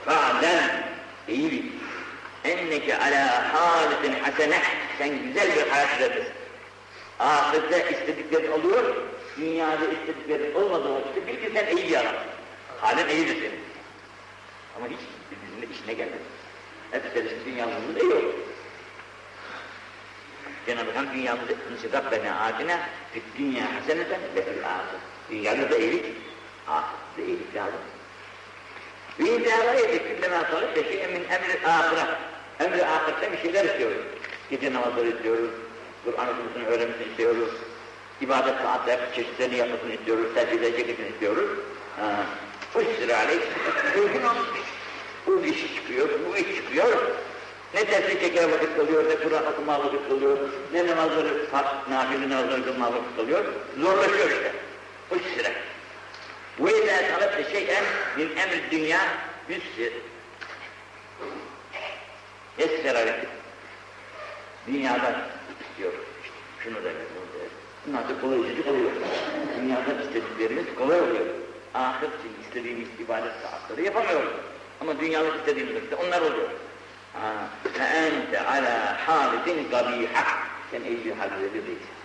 [0.04, 0.84] fa'len
[1.28, 1.64] iyi bil.
[2.44, 4.62] Enneke ala halitin hasene
[4.98, 6.32] sen güzel bir hayat süredesin.
[7.18, 8.96] Ahirette istediklerin oluyor,
[9.36, 12.30] dünyada istediklerin olmadığı vakitte bil ki sen iyi bir adamsın.
[12.80, 13.60] Halin iyidir senin.
[14.76, 14.98] Ama hiç
[15.30, 16.20] birbirine işine gelmez.
[16.90, 18.34] Hep serisi dünyamızın iyi olur.
[20.70, 21.52] Cenab-ı Hak dünyamızı
[21.92, 22.78] Rabbena atina
[23.12, 25.00] fit dünya haseneten ve fil ahir.
[25.30, 26.04] Dünyada da iyilik,
[26.68, 27.80] ahirette iyilik lazım.
[29.18, 32.06] Ve idâra yedik külleme salih ve şey'e min emri ahire.
[32.60, 34.02] Emri ahirette bir şeyler istiyoruz.
[34.50, 35.50] Gece namazları istiyoruz,
[36.04, 37.50] Kur'an okumasını öğrenmesini istiyoruz.
[38.20, 41.50] İbadet saatler çeşitlerini yapmasını istiyoruz, tercihleri çekmesini istiyoruz.
[42.74, 43.34] Bu sırayla
[43.96, 44.48] uygun olmuş.
[45.26, 46.96] Bu iş çıkıyor, bu iş çıkıyor.
[47.74, 50.38] Ne tesbih çeker vakit kalıyor, ne Kur'an okuma vakit kalıyor,
[50.72, 51.46] ne namazları,
[51.90, 53.44] nafile namazları kılma vakit kalıyor.
[53.78, 54.52] Zorlaşıyor işte.
[55.10, 55.52] Bu sıra.
[56.58, 57.84] Bu ile talep şeyen
[58.16, 59.00] min emri dünya
[59.48, 59.92] yüzsür.
[62.58, 63.26] Yessere
[64.66, 65.14] Dünyadan
[65.60, 65.92] istiyor.
[66.22, 67.46] İşte şunu da bunu da.
[67.86, 68.90] Bunlar da kolay çocuk oluyor.
[69.60, 71.26] Dünyadan istediklerimiz kolay oluyor.
[71.74, 74.32] Ahiret için istediğimiz ibadet saatleri yapamıyoruz.
[74.80, 76.48] Ama dünyalık istediğimiz vakitte onlar oluyor.
[77.77, 80.23] فَاَنْتَ عَلَى حَالِدٍ قَبِيحًا
[80.71, 81.95] Sen iyi bir halde değilsin.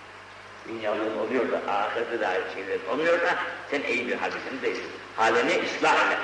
[0.69, 3.35] Dünyalığın oluyor da ahirete dair şeyler olmuyor da
[3.71, 4.91] sen iyi bir haldesin değilsin.
[5.17, 6.17] Halini ıslah ile.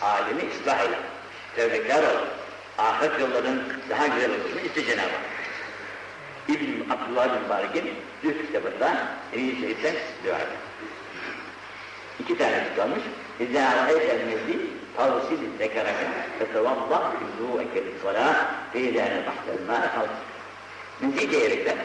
[0.00, 0.98] Halini ıslah ile.
[1.56, 2.26] Tevbekar ol.
[2.78, 5.20] Ahiret yolların daha güzel olmasını iste Cenab-ı Hak.
[6.48, 10.46] İbn Abdullah bin Barik'in Zühd kitabında Emin Şerif'ten dua eder.
[12.20, 13.02] İki tane tutanmış.
[13.40, 14.58] İzâ râeytel mezdi
[14.97, 16.07] tavsil zekereke
[16.39, 18.35] fetevallah yüzû'eke lissalâh
[18.73, 20.25] feydâne bahtel mâe kalsın.
[21.01, 21.77] Mezi diyerekten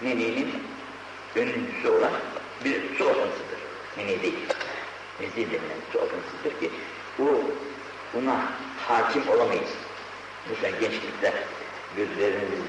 [0.00, 0.52] meninin
[1.36, 2.12] önüncüsü olan
[2.64, 3.58] bir su akıntısıdır.
[3.96, 4.38] Meni değil.
[5.20, 6.70] Mezi denilen su akıntısıdır ki
[7.18, 7.40] bu
[8.14, 8.36] buna
[8.88, 9.70] hakim olamayız.
[10.50, 11.32] Mesela gençlikte
[11.96, 12.60] gözleriniz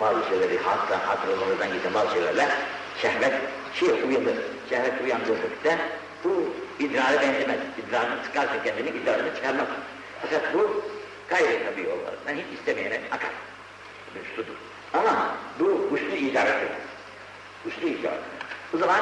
[0.00, 2.48] bazı şeyleri hattan hatırlamadan giden bazı şeylerle
[3.02, 3.34] şehvet
[3.74, 4.36] şey uyanır.
[4.68, 5.78] Şehvet uyandırdıkta
[6.24, 6.30] bu
[6.78, 7.58] idrara benzemez.
[7.78, 9.66] İdrarını çıkarsa kendini idrarını çıkarmaz.
[10.22, 10.82] Fakat bu
[11.28, 13.30] gayri tabi yollarından hiç istemeyene akar.
[14.14, 14.54] Bir sudur.
[14.92, 16.68] Ama bu güçlü idaresi.
[17.64, 18.24] Güçlü idaresi.
[18.74, 19.00] O zaman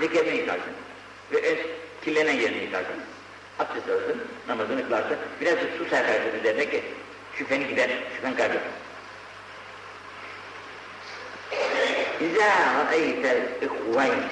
[0.00, 0.72] zekerini yıkarsın.
[1.32, 1.56] Ve en
[2.04, 2.94] kirlenen yerini yıkarsın.
[3.58, 5.16] Abdest alırsın, namazını kılarsın.
[5.40, 6.84] Biraz da su serpersin üzerine ki
[7.38, 8.60] şüpheni gider, şüphen kaybolur.
[12.20, 14.22] İzâ ra'eytel ihveyn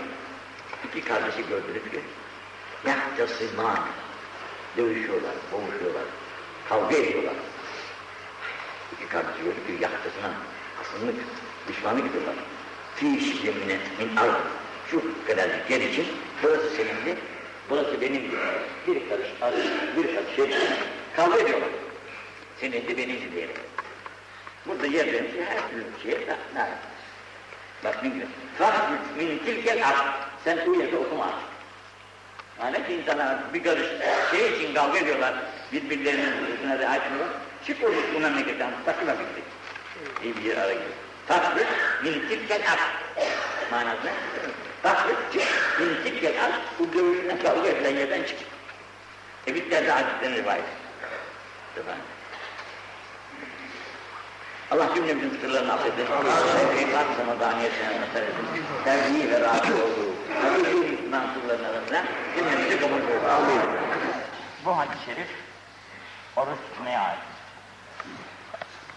[0.88, 2.00] iki kardeşi gördünüz ki
[2.86, 3.78] yahtasımân
[4.76, 6.04] dövüşüyorlar, boğuşuyorlar,
[6.68, 7.34] kavga ediyorlar.
[8.92, 10.32] İki kardeşi gördük ki yahtasına
[10.76, 11.14] hasımlık,
[11.68, 12.34] düşmanlık ediyorlar.
[12.96, 14.34] Fî şiddemine min ard
[14.90, 16.06] şu kadar yer için
[16.42, 17.18] burası senindir,
[17.70, 18.38] burası benimdir.
[18.86, 19.56] Bir karış arı,
[19.96, 20.58] bir karış şey
[21.16, 21.68] kavga ediyorlar.
[22.60, 23.56] Senindir, benimdir diyerek.
[24.66, 26.36] Burada yer vermiş her türlü şeye
[27.84, 28.28] Bak ne güzel.
[28.58, 30.30] Fahmüt min tilkel ak.
[30.44, 31.51] Sen bu yerde okuma artık.
[32.58, 33.86] Ki insanlar bir karış
[34.30, 35.34] şey için kavga ediyorlar.
[35.72, 37.36] Birbirlerinin huzuruna riayet ediyorlar.
[37.66, 38.70] Çık olur bu memleketten.
[38.84, 39.42] Takıma bitti.
[40.24, 40.90] İyi bir yer ara gidiyor.
[41.28, 41.66] Fahmüt
[42.02, 42.78] min tilkel ak.
[43.70, 44.12] Manası ne?
[44.82, 45.42] Fahmüt çık
[45.80, 46.52] min tilkel ak.
[46.78, 48.38] Bu dövüşüne kavga edilen yerden çık.
[49.46, 50.64] E bitlerde hadisten rivayet.
[51.76, 52.04] Efendim.
[54.70, 56.06] Allah cümlemizin sırlarını affetsin.
[56.74, 58.64] Peygamber sana daniyetine nasıl etsin.
[58.84, 60.11] Terbiyi ve razı olduğu.
[61.42, 62.04] Kulların arasında
[62.36, 63.70] cümlemizi kabul kılsın.
[64.64, 65.28] Bu hadis-i şerif
[66.36, 67.18] oruç tutmaya ait.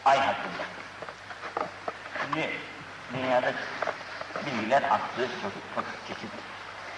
[0.05, 0.63] Ay hakkında.
[2.21, 2.49] Şimdi
[3.13, 3.53] dünyada
[4.45, 6.31] bilgiler aklı çok, çok çeşit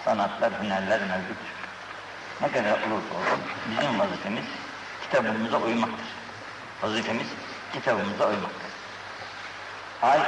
[0.04, 1.36] sanatlar, hünerler mevcut.
[2.40, 4.44] Ne kadar olursa olsun bizim vazifemiz
[5.02, 6.06] kitabımıza uymaktır.
[6.82, 7.26] Vazifemiz
[7.72, 8.68] kitabımıza uymaktır.
[10.02, 10.20] Ay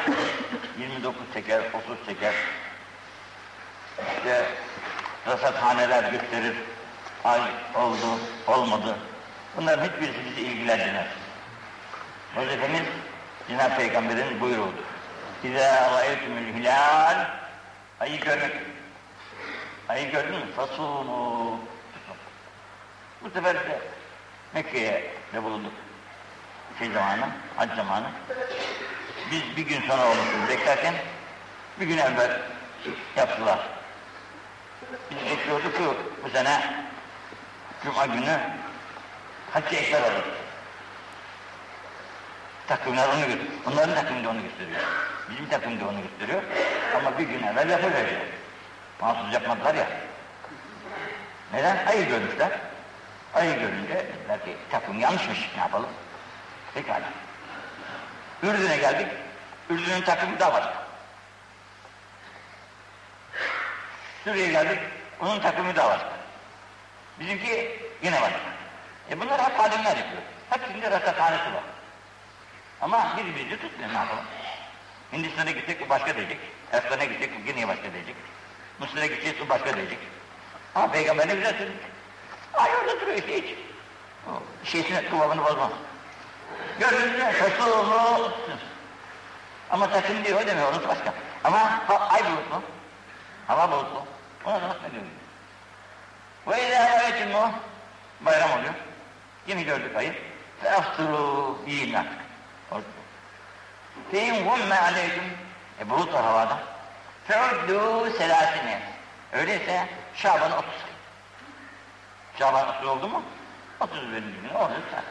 [0.78, 2.34] 29 çeker, 30 çeker.
[4.16, 4.46] İşte
[5.26, 6.56] rasathaneler gösterir.
[7.24, 7.40] Ay
[7.74, 8.06] oldu,
[8.46, 8.96] olmadı.
[9.56, 11.06] Bunların hiçbirisi bizi ilgilendirmez.
[12.36, 12.86] Vazifemiz
[13.48, 14.84] Cenab-ı Peygamber'in buyruğudur.
[15.44, 17.40] İzâ râeytumul hilâl
[18.00, 18.52] Ayı görmek.
[19.88, 20.44] Ayı gördün mü?
[20.56, 21.56] Fasûnû.
[23.24, 23.80] Bu sefer de
[24.54, 25.72] Mekke'ye de bulunduk.
[26.78, 28.06] Şey zamanı, hac zamanı.
[29.30, 30.94] Biz bir gün sonra olmuşuz beklerken
[31.80, 32.40] bir gün evvel
[33.16, 33.68] yaptılar.
[35.10, 35.82] Biz bekliyorduk ki
[36.24, 36.60] bu sene
[37.84, 38.40] Cuma günü
[39.50, 40.24] Hacı Ekber olur.
[42.68, 43.50] Takvimler onu gösteriyor.
[43.66, 44.80] Onların takvimi de onu gösteriyor.
[45.30, 46.42] Bizim takvim de onu gösteriyor.
[46.96, 48.20] Ama bir gün evvel yapıveriyor.
[49.00, 49.86] Mahsus yapmadılar ya.
[51.52, 51.86] Neden?
[51.86, 52.50] Ayı görmüşler.
[53.34, 55.50] Ayı görünce dediler ki takvim yanlışmış.
[55.56, 55.88] Ne yapalım?
[56.74, 57.08] Pekala.
[58.42, 59.06] Ürdün'e geldik.
[59.70, 60.89] Ürdün'ün takvimi daha başka.
[64.24, 64.78] Suriye'ye geldik.
[65.20, 66.12] Onun takvimi daha başka.
[67.20, 68.40] Bizimki yine başka.
[69.10, 70.22] E bunlar hep alimler yapıyor.
[70.50, 71.62] Hepsinde rasathanesi var.
[72.80, 74.24] Ama biri bizi tutmuyor ne yapalım?
[75.12, 76.38] Hindistan'a gidecek bu başka diyecek.
[76.72, 78.16] Erkan'a gidecek bu yine başka diyecek.
[78.78, 79.98] Mısır'a gidecek bu başka diyecek.
[80.74, 81.84] Ama peygamber ne güzel söylemiş.
[82.54, 83.58] Ay orada duruyor işte hiç.
[84.28, 84.30] O
[84.64, 85.70] şeysine kıvamını bozmaz.
[86.78, 87.24] Gördünüz mü?
[87.42, 88.30] Resulullah.
[89.70, 91.14] Ama takım diyor demiyor orası başka.
[91.44, 92.62] Ama ha, ay bulutlu.
[93.50, 94.06] Hava bulutlu.
[94.44, 95.02] Ona da ne diyor?
[96.46, 97.50] Ve izâ o.
[98.20, 98.74] Bayram oluyor.
[99.46, 100.14] Yine gördük ayı.
[100.64, 102.18] Ve afturu yiyin artık.
[104.10, 105.24] Fein gumme aleyküm.
[105.80, 106.58] E bulut var havada.
[107.28, 108.82] Feuddu selasine.
[109.32, 110.96] Öyleyse Şaban 30 sayın.
[112.38, 113.22] Şaban 30 oldu mu?
[113.80, 114.10] 31.
[114.10, 115.04] gün olursa.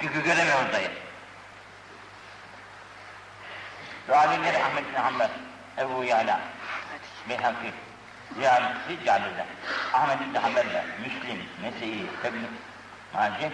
[0.00, 0.90] Çünkü göremiyoruz dayı.
[4.08, 5.30] Ve alimleri Ahmet bin Hanbel,
[5.78, 6.40] Ebu Yala,
[7.28, 7.72] Beyhaki,
[8.34, 9.44] Ziyadesi Cabir'de,
[9.92, 12.44] Ahmet bin Hanbel'de, Müslim, Nese'i, Ebn
[13.14, 13.52] Maci,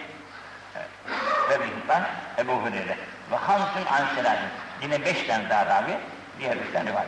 [1.49, 2.03] ve Bihban,
[2.37, 2.97] Ebu Hureyre.
[3.31, 4.49] Ve Hamsun Anselatin.
[4.81, 5.97] Yine beş tane daha ravi,
[6.39, 7.05] diğer bir tane var.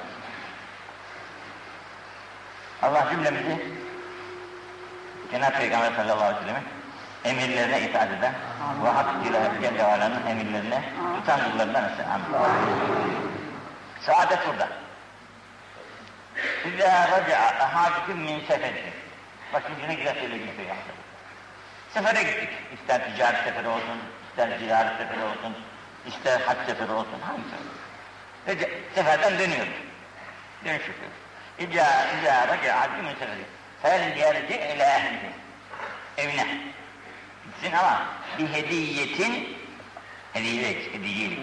[2.81, 3.65] Allah cümlemizi
[5.31, 6.79] Cenab-ı Peygamber sallallahu aleyhi ve sellem'in
[7.23, 8.33] emirlerine itaat eden
[8.83, 9.05] ve Hak
[9.61, 10.83] Celle Ala'nın emirlerine
[11.15, 12.03] tutan kullarından etsin.
[12.03, 12.25] Amin.
[14.01, 14.67] Saadet burada.
[16.69, 18.93] İzâ raca'a ahâdüküm min seferihi.
[19.53, 20.83] Bakın yine güzel söylediğini Peygamber.
[21.93, 22.49] Sefere gittik.
[22.73, 25.57] İster ticaret seferi olsun, ister ziyaret seferi olsun,
[26.07, 27.79] ister hac seferi olsun, hangisi olsun.
[28.47, 29.73] Ve seferden dönüyoruz.
[30.65, 31.17] Dönüş yapıyoruz.
[31.59, 33.45] İzâ, izâ raca'a ahâdüküm min seferihi.
[33.81, 35.31] Fel yerci ile ehlihi.
[36.17, 36.47] Evine.
[37.45, 38.03] Gitsin ama
[38.39, 39.57] bir hediyetin
[40.33, 41.39] hediyelik, hediyelik.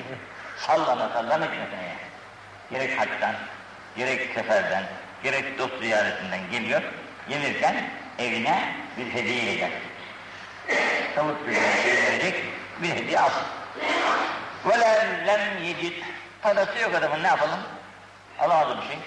[0.56, 1.96] Sallana sallana yani.
[2.70, 3.34] Gerek hacdan,
[3.96, 4.84] gerek seferden,
[5.25, 6.81] gerek dost ziyaretinden geliyor.
[7.29, 7.75] Gelirken
[8.19, 9.71] evine bir hediye gelecek.
[11.15, 12.43] Tavuk bir verecek,
[12.81, 13.43] bir hediye alsın.
[14.65, 15.93] وَلَا lem yecid.
[16.41, 17.59] Parası yok adamın ne yapalım?
[18.39, 18.97] Alamadı bir şey.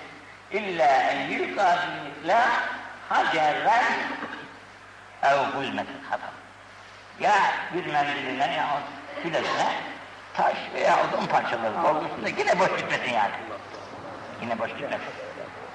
[0.61, 2.50] İlla en yülkâ bilmikla
[3.09, 3.85] hacerren
[5.22, 6.31] ev huzmetin hatam.
[7.20, 7.35] Ya
[7.74, 8.66] bir mendiline ya
[9.22, 9.72] filasına
[10.35, 13.33] taş veya odun parçaları doldursun da yine boş gitmesin yani.
[14.42, 15.12] Yine boş gitmesin.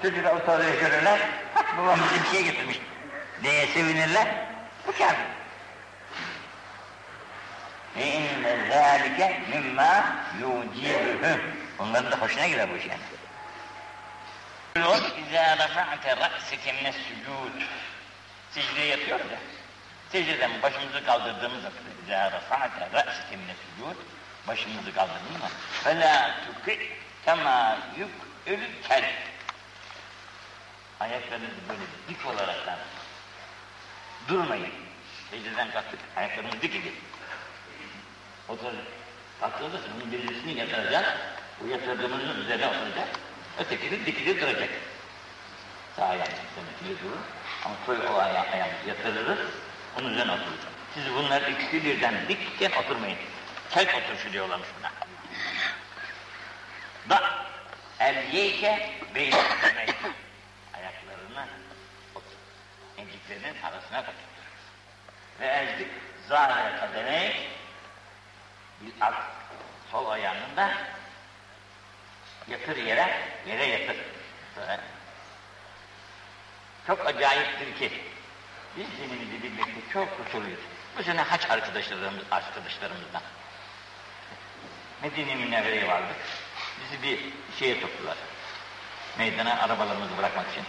[0.05, 1.19] Çocuğu Avustralya'ya görürler,
[1.55, 2.79] bak babamız ülkeye getirmiş
[3.43, 4.27] diye sevinirler.
[4.87, 5.25] Bu kâfir.
[7.95, 10.05] İnne zâlike mimma
[10.39, 11.41] yucibuhum.
[11.79, 13.01] Onların da hoşuna gider bu iş yani.
[15.29, 17.63] İzâ rafa'te râsike mescûd.
[18.51, 19.37] Secdeye yatıyoruz ya.
[20.11, 23.97] Secdeden başımızı kaldırdığımız zaman İzâ rafa'te râsike mescûd.
[24.47, 25.51] Başımızı kaldırdığımız zaman
[25.83, 26.91] Fela tuki
[27.25, 29.24] kemâ yuk'ül kelb.
[30.99, 32.77] Ayaklarınızı böyle dik olaraktan
[34.27, 34.69] durmayın.
[35.31, 36.93] Secdeden kalktık, ayaklarımızı dik edin.
[38.49, 38.71] Otur,
[39.41, 41.05] kalktığınızda bunun birisini yatıracağız,
[41.61, 43.07] bu yatırdığımızın üzerine oturacak,
[43.59, 44.69] ötekini dikili duracak.
[45.95, 46.29] Sağ ayağımız
[46.79, 47.17] dikili durur,
[47.65, 49.39] ama sol o ayağı, ayağımızı yatırırız,
[49.99, 50.71] onun üzerine oturacak.
[50.93, 53.17] Siz bunlar ikisi birden dikken oturmayın.
[53.71, 54.91] Kelp oturuşu diyorlarmış buna.
[57.09, 57.45] Da
[57.99, 59.33] el yeyke Ayaklarını
[63.29, 64.13] emciklerinin arasına koy.
[65.39, 65.87] Ve ezdik
[66.27, 67.49] zahire kademek
[68.81, 69.15] bir alt
[69.91, 70.71] sol ayağının da
[72.47, 73.97] yatır yere, yere yatır.
[76.87, 78.03] Çok acayiptir ki
[78.77, 80.59] biz dinimizi bilmekte çok kusurluyuz.
[80.97, 83.21] Bu sene haç arkadaşlarımız, arkadaşlarımızdan
[85.01, 86.15] Medine Münevvere'ye vardık.
[86.81, 87.19] Bizi bir
[87.59, 88.17] şeye soktular.
[89.17, 90.63] Meydana arabalarımızı bırakmak için.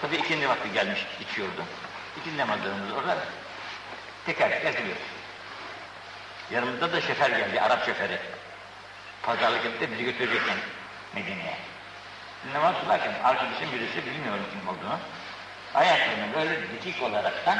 [0.00, 1.64] Tabii ikindi vakti gelmiş içiyordu.
[2.20, 3.18] İkindi namazlarımızı orada
[4.26, 5.02] teker teker kılıyoruz.
[6.50, 8.18] Yanımızda da şoför geldi, Arap şoförü.
[9.22, 10.56] Pazarlık etti, bizi götürecekler
[11.14, 11.56] Medine'ye.
[12.54, 14.98] Namaz kılarken arkadaşım birisi bilmiyorum kim olduğunu.
[15.74, 17.58] Ayaklarını böyle dikik olaraktan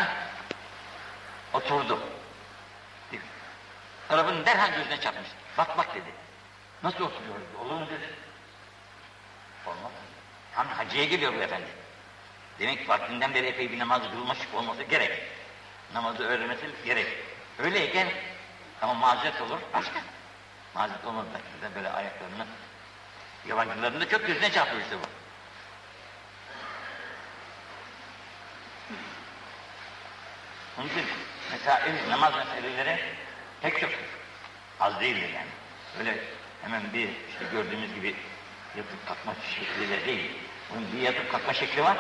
[1.53, 2.01] oturdu.
[4.11, 5.29] Arabanın derhal gözüne çarpmış.
[5.59, 6.11] Bak bak dedi.
[6.83, 7.47] Nasıl oturuyoruz?
[7.61, 8.15] Olur mu dedi.
[9.67, 9.93] Olmaz.
[10.55, 11.67] Tam hacıya geliyor bu efendi.
[12.61, 15.23] Demek ki vaktinden beri epey bir namaz kılmış olması gerek.
[15.95, 17.07] Namazı öğrenmesi gerek.
[17.59, 18.09] Öyleyken
[18.83, 20.01] ama mazeret olur başka.
[20.75, 21.29] Mazeret olmadı
[21.63, 22.47] da böyle ayaklarını
[23.49, 25.07] yabancıların da çok gözüne çarpıyor işte bu.
[30.81, 31.05] Onun için
[31.51, 33.01] mesela namaz meseleleri
[33.61, 33.91] pek çok
[34.81, 35.51] az değildir yani.
[35.99, 36.25] Öyle
[36.63, 38.15] hemen bir işte gördüğümüz gibi
[38.77, 40.31] yatıp kalkma şekliyle değil.
[40.71, 41.97] Bunun bir yatıp kalkma şekli var.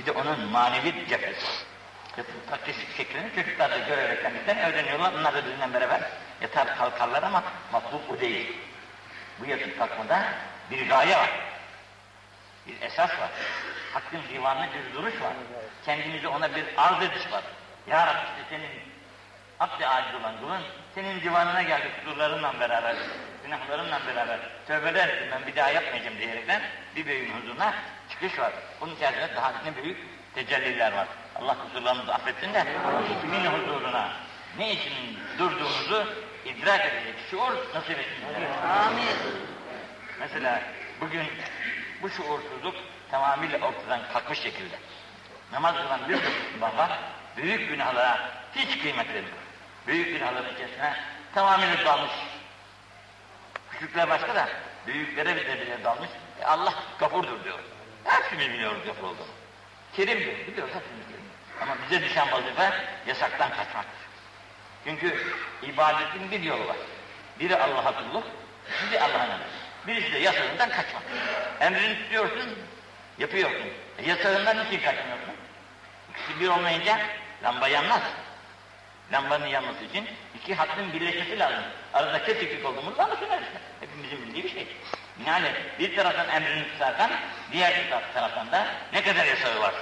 [0.00, 1.46] Bir de onun manevi cephesi
[2.50, 5.12] kalkma şeklini çocuklar da görerekten bizden öğreniyorlar.
[5.12, 6.00] Onlar da bizimle beraber
[6.40, 8.56] yatar kalkarlar ama matlub o değil.
[9.40, 10.22] Bu yatıp kalkmada
[10.70, 11.30] bir gaye var.
[12.66, 13.30] Bir esas var.
[13.92, 15.32] Hakkın divanına bir duruş var.
[15.84, 17.42] Kendimizi ona bir arz ediş var.
[17.86, 18.70] Ya Rabbi senin
[19.60, 20.62] abd aciz olan kulun
[20.94, 22.96] senin divanına geldik kusurlarınla beraber,
[23.44, 26.62] günahlarınla beraber tövbeler ben bir daha yapmayacağım diyerekten
[26.96, 27.74] bir büyüğün huzuruna
[28.20, 28.52] çıkış var.
[28.80, 29.98] Bunun içerisinde daha ne büyük
[30.34, 31.06] tecelliler var.
[31.36, 32.66] Allah kusurlarımızı affetsin de
[33.22, 34.12] kimin huzuruna
[34.58, 34.92] ne için
[35.38, 36.06] durduğumuzu
[36.44, 38.24] idrak edecek şuur nasip etsin.
[38.68, 39.06] Amin.
[40.20, 40.62] Mesela
[41.00, 41.26] bugün
[42.02, 42.74] bu şuursuzluk
[43.10, 44.76] tamamıyla ortadan kalkmış şekilde.
[45.52, 46.18] Namaz kılan bir
[46.78, 46.98] var,
[47.36, 49.36] büyük günahlara hiç kıymet vermiyor.
[49.86, 50.96] Büyük günahların içerisine
[51.34, 52.12] tamamıyla dalmış.
[53.70, 54.48] Küçükler başka da
[54.86, 56.08] büyüklere bile bile dalmış.
[56.40, 57.58] E Allah gafurdur diyor.
[58.04, 59.26] Hepsimiz biliyoruz gafur olduğunu.
[59.96, 61.26] Kerimdir biliyoruz hepimiz biliyoruz.
[61.62, 62.72] Ama bize düşen vazife
[63.06, 64.00] yasaktan kaçmaktır.
[64.84, 66.76] Çünkü ibadetin bir yolu var.
[67.40, 68.24] Biri Allah'a kulluk,
[68.86, 69.46] biri Allah'a namus.
[69.86, 71.02] Birisi de yasağından kaçmak.
[71.60, 72.58] Emrini tutuyorsun,
[73.18, 73.66] yapıyorsun.
[73.98, 75.34] E yasağından niçin kaçmıyorsun?
[76.10, 76.98] İkisi bir olmayınca
[77.42, 78.02] lamba yanmaz.
[79.12, 81.64] Lambanın yanması için iki hattın birleşmesi lazım.
[81.94, 83.40] Arada kesiklik olduğumuzda anlaşılır.
[83.80, 84.66] Hepimizin bildiği bir şey.
[85.26, 87.10] Yani bir taraftan emrini tutarsan,
[87.52, 87.74] diğer
[88.14, 89.74] taraftan da ne kadar yasağı var.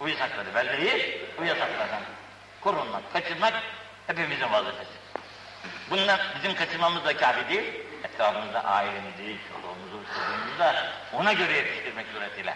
[0.00, 2.02] Bu yasakları belleyiz, bu yasaklardan
[2.60, 3.54] korunmak, kaçırmak
[4.06, 4.92] hepimizin vazifesi.
[5.90, 7.74] Bunlar bizim kaçırmamız da kafi değil,
[8.04, 12.54] etrafımızda ailemizi, çoluğumuzu, çocuğumuzu da ona göre yetiştirmek suretiyle.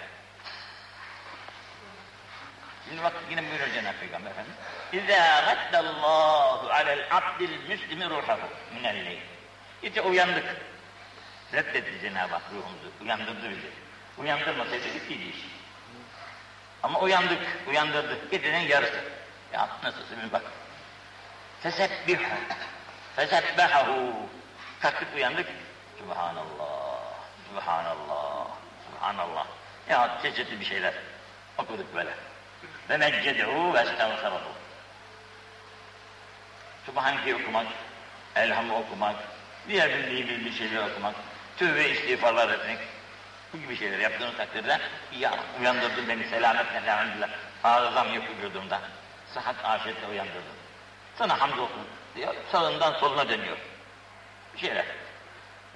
[2.89, 4.59] Şimdi bak yine buyuruyor Cenab-ı Peygamber Efendimiz.
[4.93, 9.21] İzâ raddallâhu alel abdil müslimi ruhahu minelleyl.
[9.83, 10.45] İşte uyandık.
[11.53, 13.71] Reddetti Cenab-ı Hak ruhumuzu, uyandırdı bizi.
[14.19, 15.37] Uyandırmasaydı bittiydi iş.
[16.83, 18.31] Ama uyandık, uyandırdı.
[18.31, 19.05] Gecenin yarısı.
[19.53, 20.43] Ya nasılsın bir bak.
[21.61, 22.19] Fesebbih.
[23.17, 24.13] Fesebbehahu.
[24.81, 25.47] Kalktık uyandık.
[25.99, 27.01] Subhanallah,
[27.49, 28.49] Subhanallah,
[28.87, 29.47] Subhanallah.
[29.89, 30.95] Ya çeşitli bir şeyler
[31.59, 32.11] okuduk böyle.
[32.91, 34.53] Ve meccedehu ve estağfarahu.
[36.87, 37.67] Subhaneke okumak,
[38.37, 39.17] elhamı okumak,
[39.69, 41.15] diğer bildiği bildiği şeyler okumak,
[41.59, 42.79] tövbe istiğfarlar etmek,
[43.53, 44.79] bu gibi şeyler yaptığınız takdirde
[45.19, 47.29] ya uyandırdın beni selametle elhamdülillah.
[47.65, 48.81] Arızam yok vücudumda.
[49.35, 50.43] Sıhhat afiyetle uyandırdın.
[51.19, 52.35] Sana hamdolsun diyor.
[52.53, 53.57] Sağından soluna dönüyor.
[54.55, 54.85] Bir şeyler.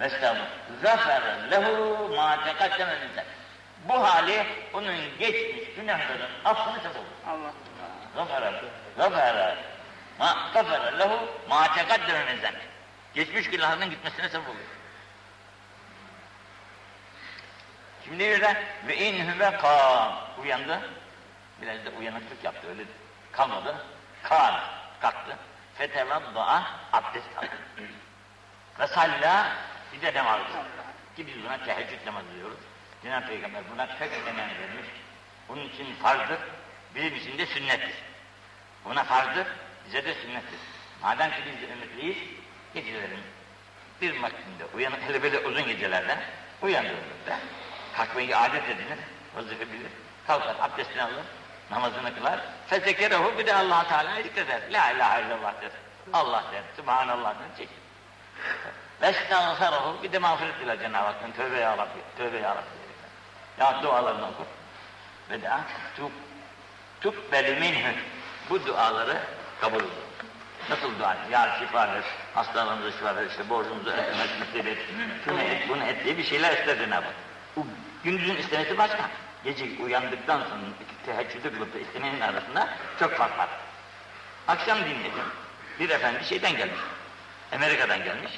[0.00, 0.46] Estağfurullah.
[0.82, 2.98] Zafer lehu ma tekaddeme.
[3.88, 7.06] Bu hali onun geçmiş günahların affını sebep olur.
[7.28, 7.52] Allah.
[8.16, 8.62] Zafer
[8.96, 9.56] zafer
[10.18, 12.36] ma zafer lehu ma tekaddeme.
[13.14, 14.81] Geçmiş günahlarının gitmesine sebep olur.
[18.04, 20.12] Şimdi öyle ve in huve kâm.
[20.42, 20.90] Uyandı.
[21.62, 22.82] Biraz da uyanıklık yaptı öyle
[23.32, 23.76] kalmadı.
[24.22, 24.54] Kâm
[25.00, 25.36] kalktı.
[25.74, 26.62] Fetevadda'a
[26.92, 27.48] abdest aldı.
[28.78, 29.52] Ve salla
[29.92, 30.40] bir de namaz.
[31.16, 32.58] Ki biz buna teheccüd namazı diyoruz.
[33.02, 34.86] Cenab-ı Peygamber buna çok önem vermiş.
[35.48, 36.38] Bunun için farzdır,
[36.94, 37.94] bizim için de sünnettir.
[38.84, 39.46] Buna farzdır,
[39.86, 40.58] bize de sünnettir.
[41.02, 42.16] Madem ki biz ümitliyiz,
[42.74, 43.20] gecelerin
[44.00, 46.18] bir vaktinde uyanık, hele böyle uzun gecelerde
[46.62, 47.38] uyandığımızda
[47.96, 48.98] kalkmayı adet edinir,
[49.36, 49.90] vazife bilir,
[50.26, 51.24] kalkar, abdestini alır,
[51.70, 54.60] namazını kılar, fezekerehu bir de allah Teala'yı zikreder.
[54.72, 55.70] La ilahe illallah der.
[56.12, 57.74] Allah der, Subhanallah der, çekil.
[59.02, 61.32] Ve estağfarahu bir de mağfiret diler Cenab-ı Hak'tan.
[61.32, 62.82] Tövbe ya Rabbi, tövbe ya Rabbi.
[63.58, 64.46] Ya dualarını oku.
[65.30, 65.50] Ve de
[65.96, 66.10] tub,
[67.00, 67.94] tubbeli minhü.
[68.50, 69.18] Bu duaları
[69.60, 69.90] kabul olur.
[70.70, 71.16] Nasıl dua?
[71.30, 72.02] Ya şifa ver,
[72.34, 74.78] hastalarımıza şifa ver, işte borcumuzu ödemek, nasip et,
[75.24, 77.14] şunu et, bunu et diye bir şeyler ister Cenab-ı Hak.
[78.04, 79.10] Gündüzün istemesi başka.
[79.44, 83.48] Gece uyandıktan sonra iki teheccüdü kılıp istemenin arasında çok fark var.
[84.48, 85.24] Akşam dinledim.
[85.80, 86.80] Bir efendi şeyden gelmiş.
[87.52, 88.32] Amerika'dan gelmiş.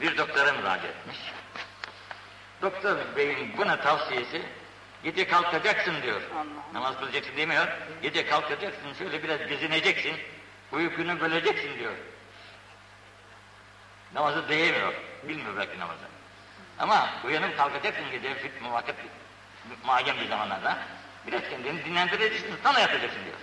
[0.00, 1.16] Bir doktora müracaat etmiş.
[2.62, 4.42] Doktor beyin buna tavsiyesi
[5.04, 6.20] gece kalkacaksın diyor.
[6.34, 6.44] Allah.
[6.72, 7.66] Namaz kılacaksın demiyor.
[8.02, 10.16] Gece kalkacaksın şöyle biraz gezineceksin.
[10.72, 11.92] Uykunu böleceksin diyor.
[14.14, 14.94] Namazı değmiyor.
[15.28, 16.13] Bilmiyor belki namazı.
[16.78, 18.94] Ama uyanıp kalkacaksın gece fit muvakit
[19.84, 20.78] muayyen bir zamanlarda.
[21.26, 23.36] Biraz kendini dinlendireceksin, sonra yatacaksın diyor.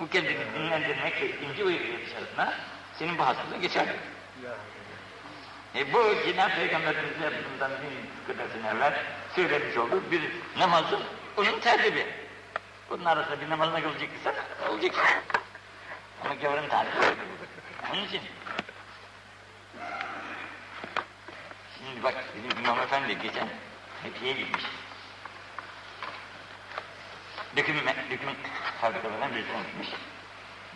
[0.00, 2.54] Bu kendini dinlendirmekle ikinci uyku dışarısına
[2.98, 4.54] senin bu hastalığın geçer diyor.
[5.74, 9.02] E bu Cenab-ı Peygamberimize bundan bin kadar evvel
[9.34, 10.22] söylemiş olduğu bir
[10.58, 11.00] namazın
[11.36, 12.06] onun tertibi.
[12.90, 14.34] Bunun arasında bir namazına kılacak ise
[14.68, 14.94] olacak.
[16.24, 16.98] Ama gavurun tarifi.
[17.92, 18.20] Onun için
[21.78, 23.48] Şimdi bak bizim İmam Efendi geçen
[24.02, 24.64] Fethiye'ye gitmiş.
[27.56, 27.76] Döküm,
[28.10, 28.30] döküm
[28.80, 29.88] fabrikalarından birisi gitmiş.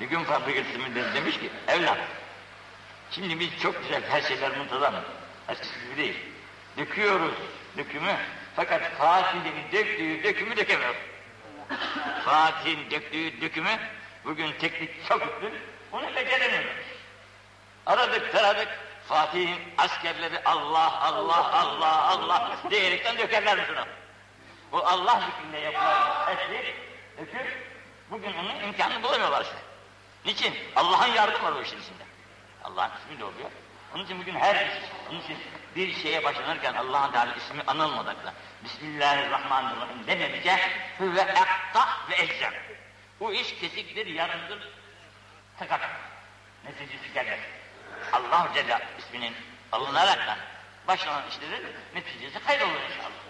[0.00, 1.98] Döküm fabrikası müdürü demiş ki, evlat,
[3.10, 4.94] şimdi biz çok güzel her şeyler muntazam,
[5.48, 6.16] eskisi gibi değil.
[6.78, 7.34] Döküyoruz
[7.76, 8.16] dökümü,
[8.56, 10.96] fakat Fatih'in döktüğü dökümü dökemiyoruz.
[12.24, 13.78] Fatih'in döktüğü dökümü,
[14.24, 15.54] bugün teknik çok üstün,
[15.92, 16.70] onu beceremiyoruz.
[17.86, 18.68] Aradık taradık,
[19.08, 23.76] Fatih'in askerleri Allah, Allah, Allah, Allah diyerekten dökerler misin
[24.72, 26.74] Bu Allah hükmünde yapılan esri,
[27.18, 27.56] dökür,
[28.10, 29.56] bugün onun imkanını bulamıyorlar işte.
[30.24, 30.54] Niçin?
[30.76, 32.02] Allah'ın yardımı var o işin içinde.
[32.64, 33.50] Allah'ın ismi de oluyor.
[33.94, 34.72] Onun için bugün her iş,
[35.10, 35.38] onun için
[35.76, 38.16] bir şeye başlanırken Allah'ın Teala ismi anılmadan
[38.64, 40.58] Bismillahirrahmanirrahim demedikçe
[41.00, 42.52] hüve ekta ve eczem.
[43.20, 44.68] Bu iş kesiktir, yarındır,
[45.58, 45.80] sakat.
[46.64, 47.40] Neticesi gelmez.
[48.12, 49.34] Allah Celle isminin
[49.72, 50.38] alınaraktan
[50.88, 53.26] başlanan işlerin neticesi hayır olur inşallah.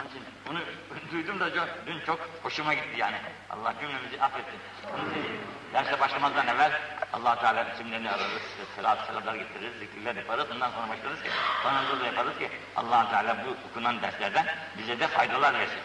[0.00, 0.58] Onun için bunu
[1.12, 3.16] duydum da çok, dün çok hoşuma gitti yani.
[3.50, 4.60] Allah cümlemizi affetsin.
[4.94, 5.40] Onun için
[5.72, 6.72] derse başlamazdan evvel
[7.12, 8.42] allah Teala isimlerini ararız,
[8.76, 11.30] selat selatlar getiririz, zikirler yaparız, ondan sonra başlarız ki,
[11.62, 14.46] sonra da yaparız ki allah Teala bu okunan derslerden
[14.78, 15.80] bize de faydalar versin.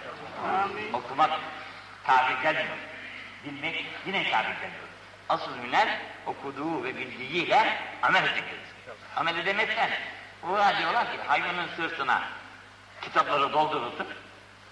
[0.64, 0.94] Amin.
[0.94, 1.30] Okumak
[2.04, 2.78] tabi gelmiyor.
[3.46, 4.91] Bilmek yine tabi gelmiyor.
[5.32, 8.60] Asıl hüner okuduğu ve bildiğiyle amel edecektir.
[9.16, 9.90] Amel edemezsen,
[10.44, 10.48] o
[10.80, 12.24] diyorlar ki hayvanın sırtına
[13.02, 14.08] kitapları doldurursun.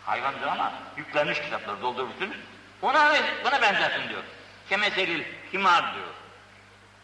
[0.06, 2.34] Hayvan diyor ama yüklenmiş kitapları doldurursun.
[2.82, 3.14] Ona
[3.46, 4.24] buna benzersin diyor.
[4.70, 6.08] Kemeselil himar diyor.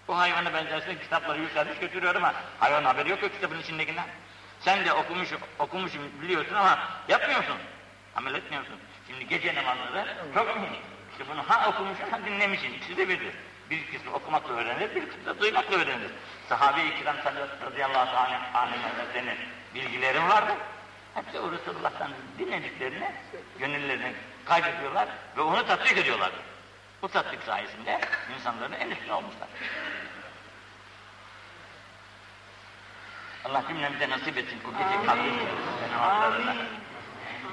[0.07, 4.05] Bu hayvana benzersin kitapları yüklenmiş götürüyor ama hayvan haberi yok o kitabın içindekinden.
[4.59, 5.29] Sen de okumuş,
[5.59, 7.57] okumuşum biliyorsun ama yapmıyorsun.
[8.15, 8.75] Amel etmiyorsun.
[9.07, 10.75] Şimdi gece namazları çok mühim.
[11.11, 12.73] İşte bunu ha okumuşsun ha dinlemişsin.
[12.73, 13.33] İkisi de birdir.
[13.69, 16.11] Bir kısmı okumakla öğrenilir, bir kısmı da duymakla öğrenilir.
[16.49, 17.15] Sahabe-i kiram
[17.65, 18.17] radıyallahu
[18.53, 19.37] anh hazretlerinin
[19.75, 20.51] bilgileri vardı.
[21.13, 23.11] Hepsi o Resulullah'tan dinlediklerini,
[23.59, 24.13] gönüllerini
[24.45, 25.07] kaybediyorlar
[25.37, 26.31] ve onu tatbik ediyorlar.
[27.01, 28.01] Bu tatbik sayesinde
[28.35, 29.47] insanların en üstüne olmuşlar.
[33.45, 36.55] Allah cümlemize nasip etsin bu gece kalktığımız namazlarında.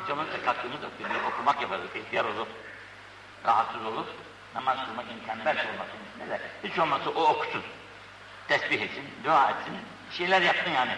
[0.02, 2.48] Hiç olmazsa kalktığımız vakti okumak yaparız, ihtiyar olup,
[3.44, 4.08] rahatsız olup,
[4.54, 7.62] namaz kılmak imkanı belki olmak için hiç olmazsa o okusun.
[8.48, 9.76] Tesbih etsin, dua etsin,
[10.10, 10.96] şeyler yapsın yani.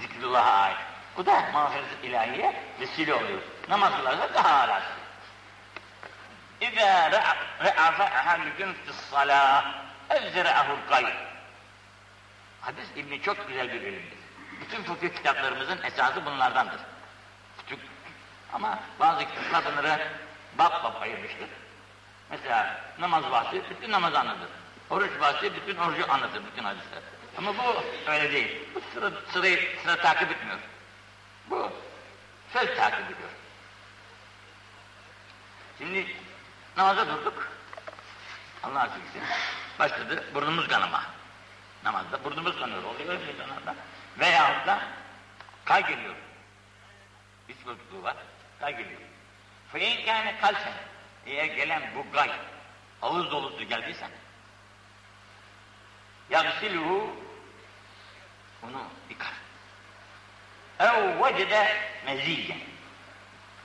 [0.00, 0.76] Zikrullah'a ait.
[1.16, 3.40] Bu da mağfiret ilahiye vesile oluyor.
[3.68, 4.86] Namaz kılarsa daha alası.
[6.60, 7.10] İzâ
[7.64, 9.64] re'afe ehadüküm fisssalâh
[10.10, 11.14] evzira'ahul kayb.
[12.60, 14.18] Hadis ilmi çok güzel bir ilimdir.
[14.60, 16.80] Bütün fıkıh kitaplarımızın esası bunlardandır.
[18.52, 19.26] Ama bazı
[19.66, 20.08] bunları
[20.58, 21.48] bab bab ayırmıştır.
[22.30, 24.48] Mesela namaz bahsi bütün namaz anlatır.
[24.90, 27.02] Oruç bahsi bütün orucu anlatır bütün hadisler.
[27.38, 28.58] Ama bu öyle değil.
[28.74, 30.58] Bu sıra, sırayı, sıra takip etmiyor.
[31.50, 31.72] Bu
[32.52, 33.30] söz takip ediyor.
[35.78, 36.16] Şimdi
[36.76, 37.48] namaza durduk.
[38.62, 39.28] Allah aşkına
[39.78, 41.02] başladı burnumuz kanama.
[41.84, 42.82] Namazda burnumuz kanıyor.
[42.82, 43.74] Oluyor öyle namazda.
[44.18, 44.80] Veyahut da
[45.64, 46.14] kay geliyor.
[47.48, 48.16] Hiç bozukluğu var.
[48.60, 49.00] Kay geliyor.
[49.72, 50.72] Feyin yani kalsen.
[51.26, 52.30] Eğer gelen bu gay
[53.02, 54.08] ağız dolusu geldiyse
[56.30, 57.16] yagsiluhu
[58.62, 59.32] onu yıkar.
[60.80, 62.58] ev vecede meziyen.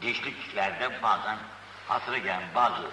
[0.02, 1.38] Gençliklerde bazen
[1.88, 2.90] hatırı gelen bazı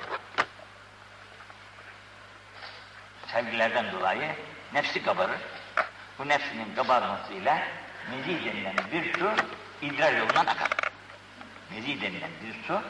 [3.26, 4.36] sevgilerden dolayı
[4.72, 5.40] nefsi kabarır.
[6.18, 7.62] Bu nefsinin kabarmasıyla
[8.10, 9.30] mezi denilen bir su
[9.82, 10.79] idrar yolundan akar.
[11.74, 12.82] Mezi denilen bir su,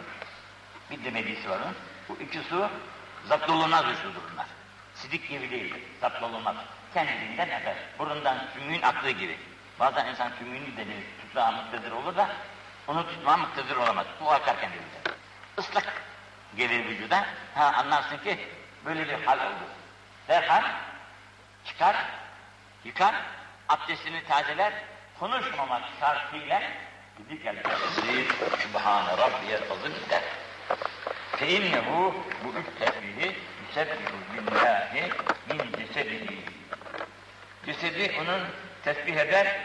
[0.91, 1.77] bir de medisi var onun.
[2.09, 2.69] Bu iki su
[3.25, 4.47] zapt olunmaz bir sudur bunlar.
[4.95, 6.57] Sidik gibi değil, zapt olunmaz.
[6.95, 7.75] Kendiliğinden akar.
[7.99, 9.39] Burundan sümüğün aktığı gibi.
[9.81, 12.29] Bazen insan sümüğünü de bir tutmağa muktedir olur da
[12.89, 14.07] onu tutmağa muktedir olamaz.
[14.21, 15.01] Bu akar kendiliğinden.
[15.59, 16.03] Islak
[16.57, 17.27] gelir vücuda.
[17.55, 18.49] Ha anlarsın ki
[18.85, 19.65] böyle bir hal oldu.
[20.29, 20.63] Derhal
[21.65, 21.97] çıkar,
[22.85, 23.15] yıkar,
[23.69, 24.73] abdestini tazeler,
[25.19, 26.63] konuşmamak şartıyla
[27.29, 27.63] gidip gelir.
[28.59, 30.23] Sübhane Rabbiyel azim der.
[31.37, 32.15] Feinnehu
[32.45, 35.13] bu üç tesbihi yusebbihu billahi
[35.51, 36.39] min cesedihi.
[37.67, 38.41] Cesedi onun
[38.85, 39.57] tesbih eder,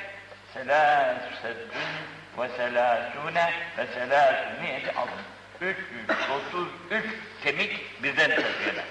[0.54, 1.92] selâsetün
[2.38, 5.26] ve selâsûne ve selâsûniyeti alın.
[5.62, 7.06] 333
[7.44, 8.82] kemik birden tesbih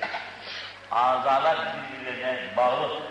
[0.90, 3.02] Azalar birbirlerine bağlı.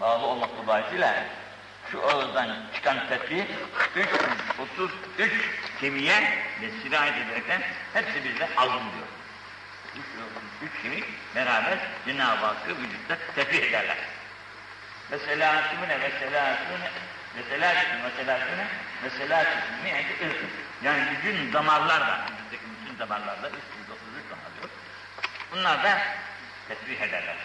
[0.00, 1.14] Bağlı olmak dolayısıyla
[1.92, 3.44] şu ağızdan çıkan tesbih
[3.96, 5.32] 333
[5.80, 7.62] kemiğe ve sirayet ederekten
[7.92, 9.08] hepsi birden alın diyor.
[9.96, 10.04] Üç,
[10.62, 13.96] üç kemik beraber Cenab-ı Hakk'ı vücutta tesbih ederler.
[15.10, 16.90] Mesela şune, mesela şune,
[17.36, 18.66] mesela şune, mesela şune,
[19.02, 20.44] mesela şune, niyeti ırkı.
[20.82, 24.70] Yani bütün damarlar vücuttaki bütün damarlarda 333 damar diyor.
[25.52, 25.98] Bunlar da
[26.68, 27.36] tesbih ederler.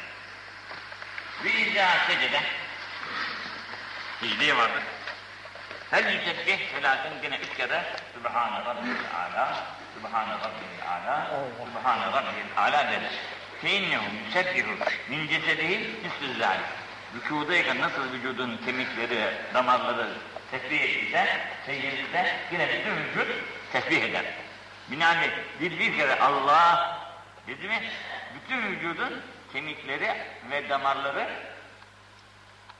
[1.43, 2.39] Ve izâ secede,
[4.19, 4.83] secdeye vardır.
[5.91, 9.55] Her yüsebbih selatın yine üç kere Sübhane Rabbil Ala,
[9.95, 11.27] Sübhane Rabbil Ala,
[11.65, 13.11] Sübhane Rabbil Ala denir.
[13.61, 14.71] Feinnehu yusebbihu
[15.09, 16.65] min cesedihi üstü zâlik.
[17.15, 20.07] Vücudayken nasıl vücudun kemikleri, damarları
[20.51, 21.27] tesbih ettiyse,
[21.65, 23.27] secdede yine bütün vücut
[23.71, 24.25] tesbih eder.
[24.91, 26.99] Binaenaleyh bir bir kere Allah
[27.47, 27.81] dedi mi,
[28.35, 29.21] bütün vücudun
[29.53, 30.15] kemikleri
[30.51, 31.27] ve damarları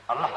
[0.08, 0.30] Allah.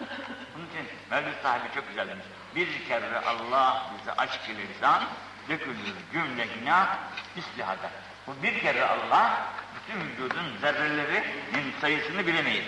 [0.00, 2.24] Bunun için Mevlüt sahibi çok güzel demiş.
[2.54, 5.02] Bir kere Allah bize aşk ile lisan,
[5.48, 6.96] dökülür cümle günah
[7.36, 7.90] islihada.
[8.26, 9.42] Bu bir kere Allah,
[9.74, 12.64] bütün vücudun zerrelerinin sayısını bilemeyiz.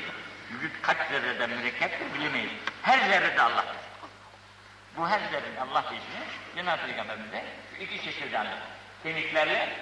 [0.53, 2.51] Vücut kaç zerreden mürekkeptir bilemeyiz.
[2.83, 3.65] Her zerrede Allah.
[4.97, 6.25] Bu her zerrenin Allah ismi
[6.57, 7.45] Cenab-ı Peygamberimize
[7.81, 8.63] iki şekilde anlatır.
[9.03, 9.77] Kemiklerle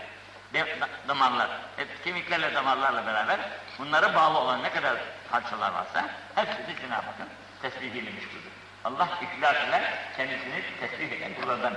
[1.08, 3.40] damarlar, hep kemiklerle damarlarla beraber
[3.78, 4.96] bunlara bağlı olan ne kadar
[5.30, 7.28] parçalar varsa hepsi de Cenab-ı Hakk'ın
[7.62, 8.52] tesbihiyle meşguldür.
[8.84, 11.74] Allah iklas ile kendisini tesbih eden kullardan.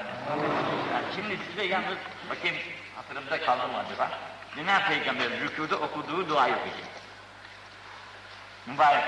[0.93, 1.97] Yani şimdi size yalnız
[2.29, 2.57] bakayım
[2.95, 4.09] hatırımda kaldı mı acaba?
[4.55, 6.87] Cenab-ı Peygamber rükuda okuduğu duayı okuyacak.
[8.65, 9.03] Mübarek.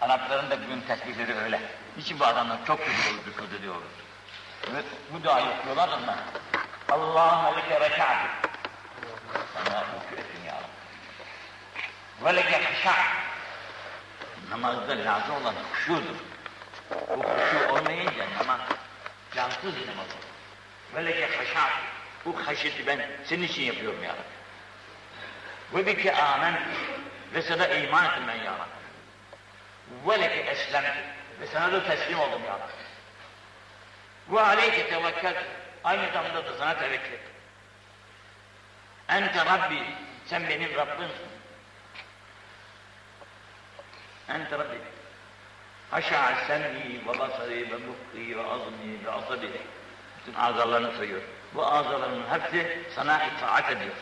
[0.00, 1.60] Arapların da bugün tesbihleri öyle.
[1.96, 3.82] Niçin bu adamlar çok kötü olur rükuda diyoruz.
[4.74, 6.16] Ve bu duayı okuyorlar onlar.
[6.90, 8.28] Allahümme leke rekâdü.
[9.54, 12.24] Sana rükû ettin ya Rabbi.
[12.24, 12.60] Ve leke.
[14.50, 16.16] Namazda lazım olan huşudur.
[16.90, 18.60] Bu huşu olmayınca namaz
[19.34, 20.34] cansız namaz olur.
[20.94, 21.70] Ve leke haşâ.
[22.24, 24.34] Bu haşyeti ben senin için yapıyorum ya Rabbi.
[25.74, 26.60] Ve bike amen.
[27.34, 30.10] Ve sana iman ettim ben ya Rabbi.
[30.10, 30.84] Ve leke eslem.
[31.40, 32.72] Ve sana da teslim oldum ya Rabbi.
[34.28, 35.44] Ve aleyke tevekkel.
[35.84, 37.32] Aynı zamanda da sana tevekkül ettim.
[39.08, 39.82] Ente Rabbi.
[40.26, 41.33] Sen benim Rabbimsin.
[44.28, 44.78] Ente Rabbi.
[45.90, 49.50] Haşa sem'i ve basari ve mukhi ve azmi ve asabi.
[50.18, 51.20] Bütün azalarını sayıyor.
[51.54, 53.94] Bu azaların hepsi sana itaat ediyor.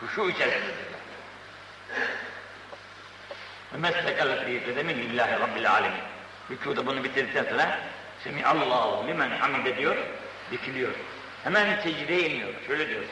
[0.00, 0.94] Huşu içerisindedir.
[3.74, 6.00] Ve meslekellet fi kademin lillahi rabbil alemin.
[6.50, 7.78] Rükuda bunu bitirdikten sonra
[8.24, 9.96] Semiallahu limen hamide diyor,
[10.50, 10.92] dikiliyor.
[11.44, 12.48] Hemen secdeye iniyor.
[12.66, 13.02] Şöyle diyor.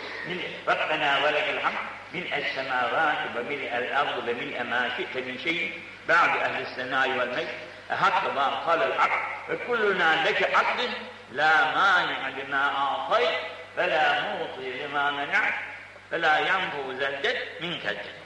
[0.66, 1.74] Rabbena ve lekel hamd
[2.12, 5.72] mil es semavati ve mil el ardı ve mil ma şi'te min şeyin
[6.08, 7.54] ba'du ehli senai vel mecd
[7.90, 10.92] ehakka ma kalel abd ve kulluna leke abdin
[11.34, 13.34] la mani'a lima a'tayt
[13.76, 15.54] ve la muti lima mena't
[16.12, 18.22] ve la yanfu zeldet min kelcet.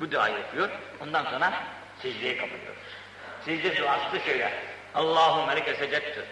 [0.00, 0.68] Bu duayı yapıyor.
[1.00, 1.52] Ondan sonra
[2.02, 2.74] secdeye kapılıyor.
[3.44, 4.52] Secde duası da şöyle.
[4.94, 6.24] Allahümme leke secettu.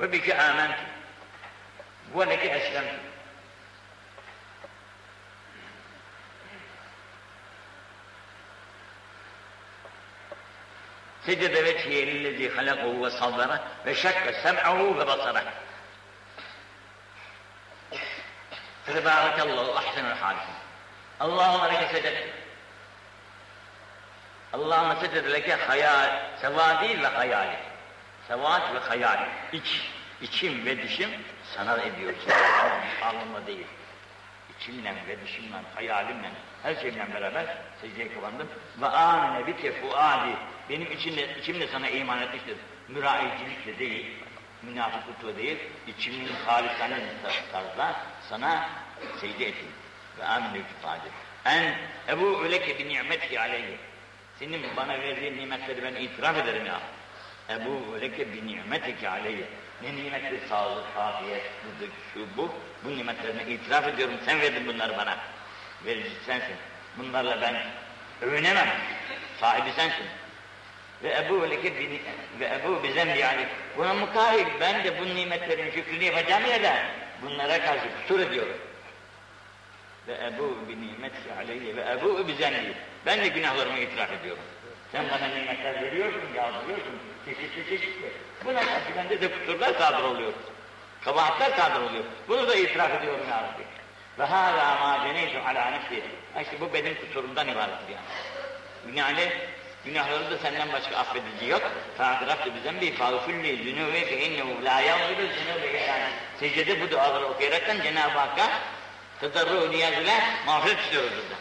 [0.00, 0.82] Ve bike amentu.
[2.14, 3.05] Ve leke eslemtu.
[11.26, 15.44] Secde vecihe lillezi halakahu ve savvara ve şakka sem'ahu ve basara.
[18.86, 20.54] Tebârekallahu ahsenul hâlisin.
[21.20, 22.28] Allahümme leke secettu.
[24.52, 26.10] Allahümme secde leke hayal,
[26.40, 27.56] seva değil ve hayali.
[28.28, 29.26] Sevat ve hayal.
[29.52, 29.82] İç,
[30.20, 31.10] içim ve dişim
[31.56, 32.14] sana ediyor.
[33.02, 33.66] Alnımla değil.
[34.56, 36.30] İçimle ve dişimle, hayalimle,
[36.62, 37.46] her şeyimle beraber
[37.80, 38.48] secdeye kapandım.
[38.80, 40.36] Ve amine bike fuadi.
[40.70, 42.56] Benim içimde, içimde sana iman etmiştir.
[42.88, 44.06] Müraicilikle değil,
[44.62, 46.98] münafıklıkla değil, içimin halisane
[47.52, 47.96] tarzda
[48.28, 48.68] sana
[49.20, 49.68] secde ettim.
[50.18, 51.08] Ve amine bike fuadi.
[51.44, 51.74] En
[52.08, 53.76] ebu öleke bi ni'metki aleyhi.
[54.38, 56.80] Senin bana verdiğin nimetleri ben itiraf ederim ya.
[57.50, 59.44] Ebu leke bi nimetike aleyye.
[59.82, 62.54] Ne nimetli sağlık, afiyet, rızık, şu bu.
[62.84, 64.14] Bu nimetlerine itiraf ediyorum.
[64.24, 65.18] Sen verdin bunları bana.
[65.84, 66.56] Verici sensin.
[66.98, 67.56] Bunlarla ben
[68.28, 68.68] övünemem.
[69.40, 70.06] Sahibi sensin.
[71.02, 71.72] Ve Ebu leke
[72.40, 73.46] ve Ebu bizem yani.
[73.76, 76.74] Buna mukabil ben de bu nimetlerin şükrünü yapacağım ya da
[77.22, 78.56] bunlara karşı kusur ediyorum.
[80.08, 82.72] Ve Ebu bi nimetike aleyye ve Ebu bizemli.
[83.06, 84.42] Ben de günahlarımı itiraf ediyorum.
[84.92, 88.12] Sen bana nimetler veriyorsun, yağdırıyorsun, çeşitli çeşitli.
[88.44, 90.32] Buna karşı bende de kusurlar sadır oluyor.
[91.04, 92.04] Kabahatler sadır oluyor.
[92.28, 93.62] Bunu da itiraf ediyorum ya Rabbi.
[94.18, 96.02] Ve hâzâ mâ ceneytu alâ nefsi.
[96.42, 98.06] İşte bu benim kusurumdan ibarettir yani.
[98.92, 99.30] Binaenaleyh
[99.86, 101.62] günahları da senden başka affedici yok.
[101.98, 106.04] Fâdirafte bizden bir fâgfirli zünûbe fe innehu lâ yağfiru zünûbe yani.
[106.40, 108.48] Secdede bu duaları okuyaraktan Cenab-ı Hakk'a
[109.20, 111.36] tezarru niyaz ile mağfiret istiyoruz burada.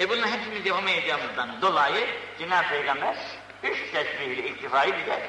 [0.00, 2.06] E bunu hepimiz yapamayacağımızdan dolayı
[2.38, 3.16] Cenab-ı Peygamber
[3.62, 5.20] üç tesbihiyle iktifayı bize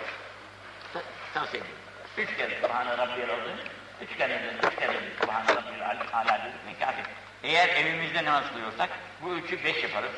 [0.94, 1.02] ta-
[1.34, 1.78] tavsiye ediyor.
[2.18, 3.58] Üç kere Subhane Rabbiyel Azim,
[4.02, 6.38] üç kere de, üç kere de Subhane Rabbiyel Ala
[6.80, 7.02] kafi.
[7.44, 8.90] Eğer evimizde namaz kılıyorsak
[9.22, 10.12] bu üçü beş yaparız,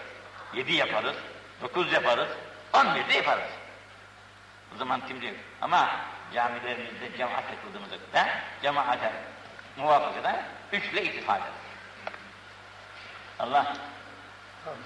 [0.53, 1.15] yedi yaparız,
[1.61, 2.27] dokuz yaparız,
[2.73, 3.49] on bir de yaparız.
[4.75, 5.33] O zaman kim diyor?
[5.61, 5.89] Ama
[6.33, 8.27] camilerimizde cemaatle kıldığımızda da
[8.61, 9.11] cemaate
[9.77, 11.53] muvafıkada üçle iktifa ederiz.
[13.39, 13.73] Allah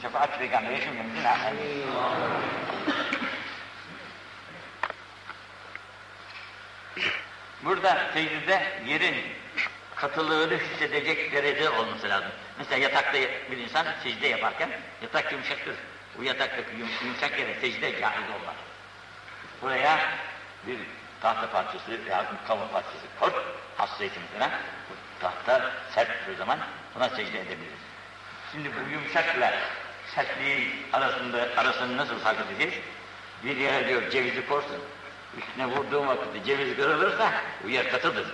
[0.01, 1.85] şefaat peygamberi cümlemizin amin.
[7.63, 9.15] Burada secdede yerin
[9.95, 12.31] katılığını hissedecek derece olması lazım.
[12.57, 13.17] Mesela yatakta
[13.51, 14.69] bir insan secde yaparken
[15.01, 15.75] yatak yumuşaktır.
[16.17, 18.55] Bu yataktaki yum- yumuşak yere secde caiz olmaz.
[19.61, 19.99] Buraya
[20.67, 20.77] bir
[21.21, 23.33] tahta parçası veya bir kavun parçası koy,
[23.77, 24.51] hassasiyetin falan.
[24.89, 26.59] Bu tahta sert bir zaman
[26.95, 27.79] buna secde edebiliriz.
[28.51, 29.53] Şimdi bu yumuşakla
[30.15, 32.73] sertliğin arasında arasını nasıl fark edeceğiz?
[33.43, 34.81] Bir yere diyor cevizi korsun.
[35.37, 37.31] Üstüne vurduğum vakitte ceviz kırılırsa
[37.63, 38.27] bu yer katıdır.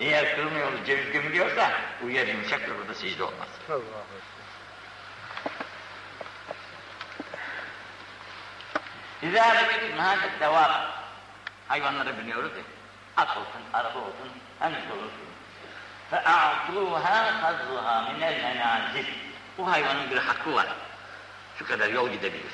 [0.00, 1.70] Eğer kırılmıyor ceviz gömülüyorsa
[2.02, 3.48] bu yer yumuşaktır burada secde olmaz.
[3.64, 3.74] İzâ
[9.23, 10.71] rekibin hâdet devâb.
[11.67, 12.63] Hayvanlara biniyoruz ya.
[13.17, 15.29] At olsun, araba olsun, hangisi olursun.
[16.11, 19.05] فَاَعْطُوهَا خَزُّهَا مِنَ الْمَنَازِلِ
[19.57, 20.67] Bu hayvanın bir hakkı var.
[21.59, 22.53] Şu kadar yol gidebilir.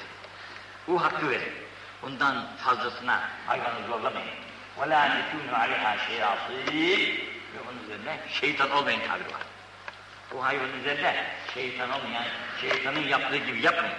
[0.88, 1.54] Bu hakkı verin.
[2.02, 4.36] Bundan fazlasına hayvanı yollamayın.
[4.80, 7.20] وَلَا تَكُونُ عَلَيْهَا شَيَاطِينَ
[7.54, 9.42] Ve onun üzerine şeytan olmayın tabiri var.
[10.32, 12.26] Bu hayvanın üzerinde şeytan olmayan,
[12.62, 13.98] şeytanın yaptığı gibi yapmayın.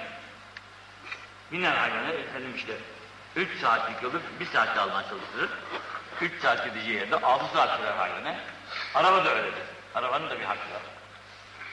[1.52, 2.74] Hayvanı efendim işte
[3.36, 5.50] 3 saatlik yolu 1 saatte almaya çalıştırır.
[6.22, 8.36] 3 saat gideceği yerde 6 saat sürer hayvanı.
[8.96, 9.64] Araba da öyledir.
[9.96, 10.82] Arabanın da bir hakkı var.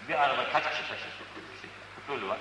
[0.09, 1.09] Bir araba kaç kişi taşır?
[2.03, 2.39] Usulü var.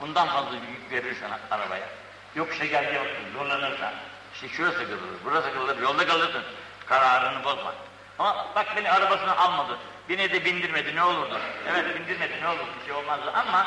[0.00, 1.88] Bundan fazla yük verirsen arabaya.
[2.34, 3.92] Yokuşa geldi yoksun, zorlanırsan.
[4.34, 6.42] İşte şurası kırılır, burası kırılır, yolda kalırsın.
[6.86, 7.74] Kararını bozma.
[8.18, 9.78] Ama bak beni arabasına almadı.
[10.08, 11.40] Beni de bindirmedi ne olurdu?
[11.68, 13.66] Evet bindirmedi ne olurdu bir şey olmazdı ama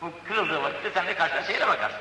[0.00, 2.00] bu kırıldığı vakitte sen de karşına şeyle bakarsın.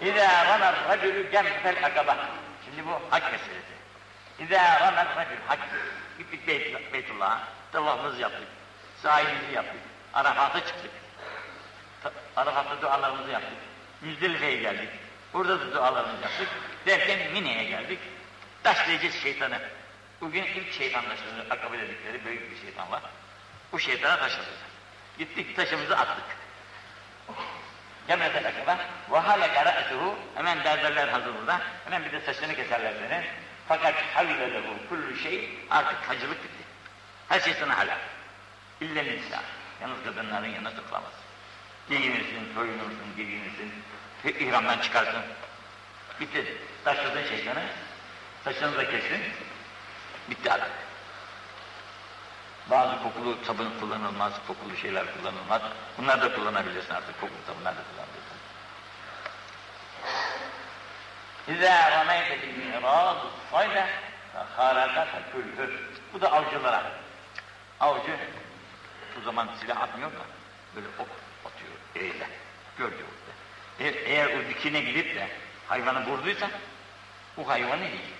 [0.00, 2.28] İzâ ranar racülü cemfel akaba.
[2.64, 3.74] Şimdi bu hac meselesi.
[4.38, 5.58] İzâ ranar racül hac.
[6.18, 7.38] Gittik Beyt, Beytullah'a,
[7.72, 8.48] tavafımızı yaptık,
[9.02, 9.80] sahilimizi yaptık,
[10.14, 10.90] Arafat'a çıktık.
[12.02, 13.58] Ta- Arafat'ta dualarımızı yaptık.
[14.00, 14.88] Müzdelife'ye geldik.
[15.32, 16.48] Burada da dualarımızı yaptık.
[16.86, 17.98] Derken Mine'ye geldik.
[18.62, 19.58] Taşlayacağız şeytanı.
[20.20, 21.46] Bugün ilk şeytan taşladı.
[21.50, 23.02] Akabe dedikleri büyük bir şeytan var.
[23.72, 24.48] Bu şeytana taşladık.
[25.18, 26.24] Gittik taşımızı attık.
[28.08, 28.78] Cemretel akaba
[29.12, 31.60] ve halaka ra'suhu hemen berberler hazır burada.
[31.84, 33.24] Hemen bir de saçını keserler seni.
[33.68, 36.64] Fakat havle lehu kullu şey artık hacılık bitti.
[37.28, 37.98] Her şey sana halal.
[38.80, 39.42] İlla nisa.
[39.82, 41.12] Yalnız kadınların yanına sokulamaz.
[41.88, 43.72] Giyinirsin, soyunursun, giyinirsin.
[44.24, 45.22] ihramdan çıkarsın.
[46.20, 46.56] Bitti.
[46.84, 47.62] Taşladın şeytanı.
[48.44, 49.22] Saçını da kestin.
[50.30, 50.83] Bitti artık.
[52.70, 55.62] Bazı kokulu sabun kullanılmaz, kokulu şeyler kullanılmaz.
[55.98, 58.34] Bunlar da kullanabilirsin artık, kokulu sabunlar da kullanabilirsin.
[61.48, 63.16] İzâ rameyte bil mi'râz
[63.50, 63.86] sayda
[64.32, 65.80] fehâraka fekülhür.
[66.12, 66.92] Bu da avcılara.
[67.80, 68.16] Avcı
[69.16, 70.24] bu zaman silah atmıyor da
[70.76, 71.08] böyle ok
[71.44, 72.28] atıyor eyle.
[72.78, 73.34] Gördü orada.
[73.80, 75.28] Eğer, eğer o dikine gidip de
[75.68, 76.50] hayvanı vurduysa
[77.36, 78.14] bu hayvanı değil.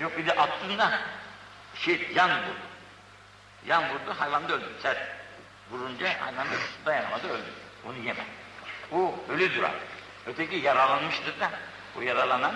[0.00, 1.00] Yok bir de attın da
[1.74, 2.69] şey yan vurdu.
[3.66, 4.64] Yan vurdu, hayvan da öldü.
[4.82, 4.98] Sert
[5.70, 6.54] vurunca hayvan da
[6.86, 7.50] dayanamadı, öldü.
[7.86, 8.24] Onu yeme.
[8.90, 9.88] Bu ölüdür artık.
[10.26, 11.50] Öteki yaralanmıştır da,
[11.96, 12.54] bu yaralanan,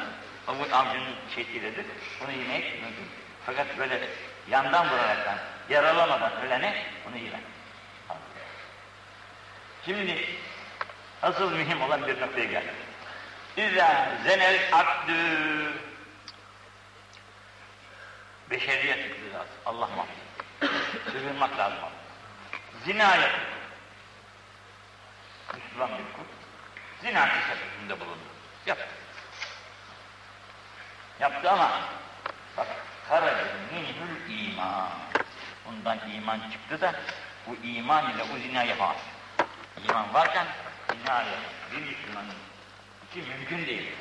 [0.49, 1.87] o bu avcının şeklidir.
[2.25, 3.09] Onu yemek mümkün.
[3.47, 4.09] Fakat böyle
[4.49, 5.39] yandan vuraraktan,
[5.69, 7.41] yaralamadan ölene onu yeme.
[9.85, 10.29] Şimdi
[11.23, 12.75] asıl mühim olan bir noktaya geldik.
[13.57, 15.15] İzâ zenel abdü
[18.51, 19.49] beşeriyet iktidası.
[19.67, 20.24] Allah muhafaza.
[21.13, 21.79] Sığınmak lazım.
[22.85, 23.55] Zina yapıyor.
[25.55, 26.25] Müslüman bir kul.
[27.03, 28.25] Zina teşebbüsünde bulundu.
[28.67, 28.89] Yaptı.
[31.21, 31.71] Yaptı ama
[32.57, 32.67] bak
[33.09, 34.89] karaca minhül iman.
[35.69, 36.95] Ondan iman çıktı da
[37.47, 38.97] bu iman ile o zina yapamaz.
[39.85, 40.47] İman varken
[40.93, 41.25] zina
[41.73, 42.35] bir Müslümanın
[43.11, 43.93] için mümkün değil.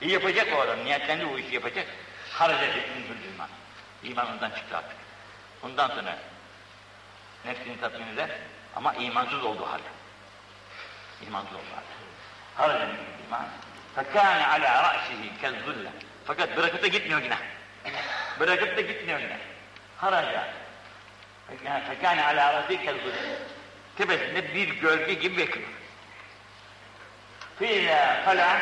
[0.00, 1.86] İyi yapacak o adam, niyetlendi o işi yapacak.
[2.32, 3.48] Haraca bir iman.
[4.02, 5.05] İmanından çıktı artık.
[5.62, 6.18] Ondan sonra
[7.44, 8.30] nefsini tatmin eder
[8.76, 9.88] ama imansız olduğu halde.
[11.26, 11.96] İmansız olduğu halde.
[12.56, 13.46] Haraca min iman.
[13.94, 15.90] Fekâne alâ râşihi kezzulle.
[16.24, 17.38] Fakat bırakıp da gitmiyor günah.
[18.40, 19.36] bırakıp da gitmiyor günah.
[19.98, 20.48] Haraca.
[21.88, 23.38] Fekâne alâ râşihi kezzulle.
[23.96, 25.68] Tepesinde bir gölge gibi bekliyor.
[27.58, 28.58] Fîlâ falâ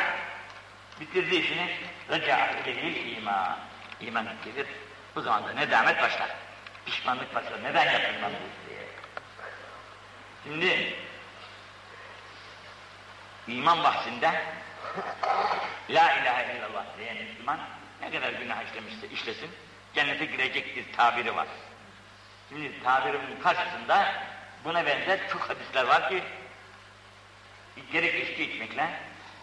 [0.99, 1.77] bitirdi işini
[2.09, 3.57] reca ilehil iman.
[4.01, 4.67] İman gelir.
[5.15, 6.44] Bu zaman da nedamet başlar.
[6.85, 7.63] Pişmanlık başlar.
[7.63, 7.85] Neden
[8.21, 8.81] ben bu diye.
[10.43, 10.95] Şimdi
[13.47, 14.31] iman bahsinde
[15.89, 17.59] La ilahe illallah diyen Müslüman
[18.01, 19.51] ne kadar günah işlemişse işlesin
[19.93, 21.47] cennete girecek bir tabiri var.
[22.49, 24.13] Şimdi tabirimin karşısında
[24.63, 26.23] buna benzer çok hadisler var ki
[27.91, 28.89] gerek içki içmekle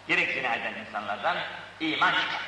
[0.09, 1.37] gerek zina eden insanlardan
[1.81, 2.41] iman çıkar.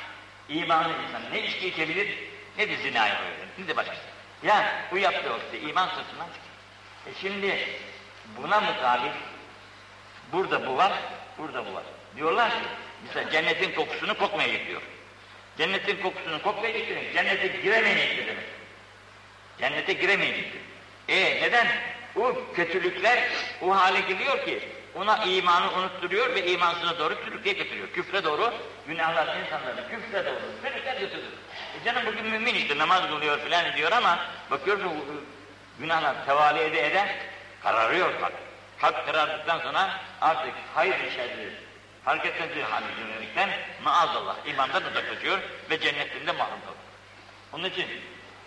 [0.49, 2.17] İmanlı insan ne içki içebilir
[2.57, 3.47] ne de zina yapabilir.
[3.57, 4.14] Ne de başkası.
[4.45, 6.05] Ya bu yaptığı vakitte iman çıkar.
[7.07, 7.67] E şimdi
[8.37, 9.11] buna mutabik
[10.33, 10.93] burada bu var,
[11.37, 11.83] burada bu var.
[12.15, 12.67] Diyorlar ki
[13.05, 14.81] mesela cennetin kokusunu kokmayacak diyor.
[15.57, 17.01] Cennetin kokusunu kokmayacak diyor.
[17.13, 18.43] Cennete giremeyecek demek.
[19.59, 20.53] Cennete giremeyecek.
[21.07, 21.67] E neden?
[22.15, 23.23] O kötülükler
[23.61, 24.59] o hale geliyor ki
[24.95, 27.87] ona imanı unutturuyor ve imansına doğru sürükleye götürüyor.
[27.93, 28.53] Küfre doğru,
[28.87, 31.33] günahlar insanları küfre doğru sürükler götürür.
[31.81, 34.19] E canım bugün mümin işte namaz kılıyor filan diyor ama
[34.51, 34.91] bakıyorsun
[35.79, 37.15] günahlar tevali ede ede
[37.63, 38.33] kararıyor kalp.
[38.81, 39.89] Kalp karardıktan sonra
[40.21, 41.49] artık hayır şerri
[42.05, 43.49] fark etmediği hale yönelikten
[43.83, 45.39] maazallah imandan uzaklaşıyor
[45.69, 46.75] ve cennetinde mahrum olur.
[47.53, 47.87] Onun için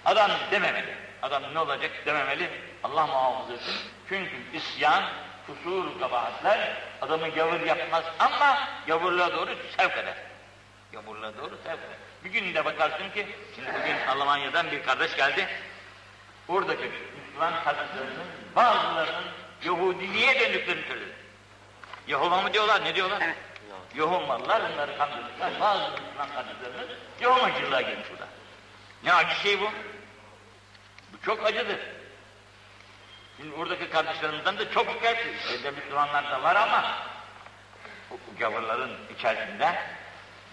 [0.04, 0.94] adam dememeli.
[1.22, 2.50] Adam ne olacak dememeli.
[2.84, 3.74] Allah muhafaza etsin.
[4.08, 5.04] Çünkü isyan,
[5.48, 10.14] kusur, kabahatler adamı gavur yapmaz ama gavurluğa doğru sevk eder.
[10.92, 11.98] Gavurluğa doğru sevk eder.
[12.24, 15.48] Bir gün de bakarsın ki, şimdi bugün Almanya'dan bir kardeş geldi.
[16.48, 18.18] Oradaki Müslüman kardeşlerinin
[18.56, 19.24] bazılarının
[19.64, 21.12] Yahudiliğe döndüklerini söyledi.
[22.06, 23.20] Yehova mı diyorlar, ne diyorlar?
[23.24, 23.36] Evet.
[23.94, 25.60] Yehovalılar onları kandırdılar.
[25.60, 28.28] Bazı Müslüman kardeşlerimiz Yehovacılığa girmiş burada.
[29.04, 29.70] Ne acı şey bu?
[31.12, 31.78] Bu çok acıdır.
[33.40, 35.28] Şimdi oradaki kardeşlerimizden de çok şikayetçi.
[35.54, 36.84] Evde Müslümanlar da var ama
[38.10, 39.78] bu gavurların içerisinde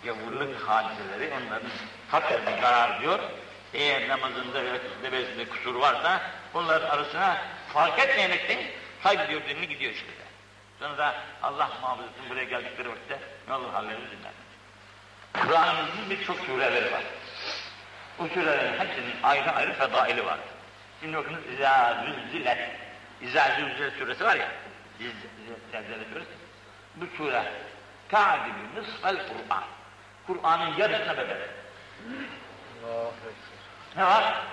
[0.03, 1.69] gavurluk hadiseleri onların
[2.11, 3.19] hakikaten karar diyor.
[3.73, 4.63] Eğer namazında
[5.03, 6.21] ve besinde kusur varsa
[6.53, 7.38] bunların arasına
[7.73, 8.57] fark etmeyerekten
[9.03, 10.11] kaybediyor dinini gidiyor işte.
[10.79, 14.31] Sonra da Allah muhafaza etsin buraya geldikleri vakitte ne olur halleri dinler.
[15.33, 17.03] Kur'an'ımızın birçok sureleri var.
[18.19, 20.39] Bu surelerin hepsinin ayrı ayrı fedaili var.
[21.02, 22.70] Şimdi bakınız İzâ zülzilet.
[23.22, 24.48] İzâ zülzilet suresi var ya.
[25.00, 26.32] Zülzilet suresi.
[26.96, 27.43] Bu sure
[28.10, 29.64] ta'dili nısfel Kur'an.
[30.28, 31.48] Kur'an'ın yarısına bedel.
[33.96, 34.43] Ne var?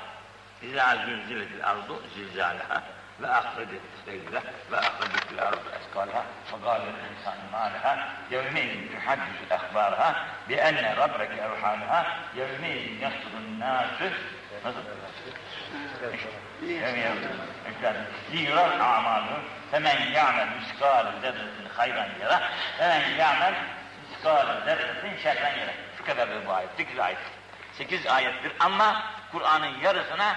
[0.63, 2.83] İzâ zülziletil ardu zilzâleha
[3.21, 10.55] ve ahredet devre ve ahredet fil ardu eskalha fekal insan malha yevmeyin tuhaddis ehbarha bi
[10.55, 12.07] enne rabbeke evhalha
[12.37, 14.11] yevmeyin yasrun nasu
[14.65, 14.81] nasıl?
[18.33, 19.37] Liyuran amalu
[19.71, 22.43] femen ya'mel miskal zerretin hayran yara
[22.79, 23.55] femen ya'mel
[24.11, 25.73] miskal zerretin şerren yara.
[25.99, 26.71] Şu kadar bir bu ayet.
[26.77, 27.19] 8 ayet.
[27.79, 29.03] 8 ayettir ama
[29.33, 30.37] Kur'an'ın yarısına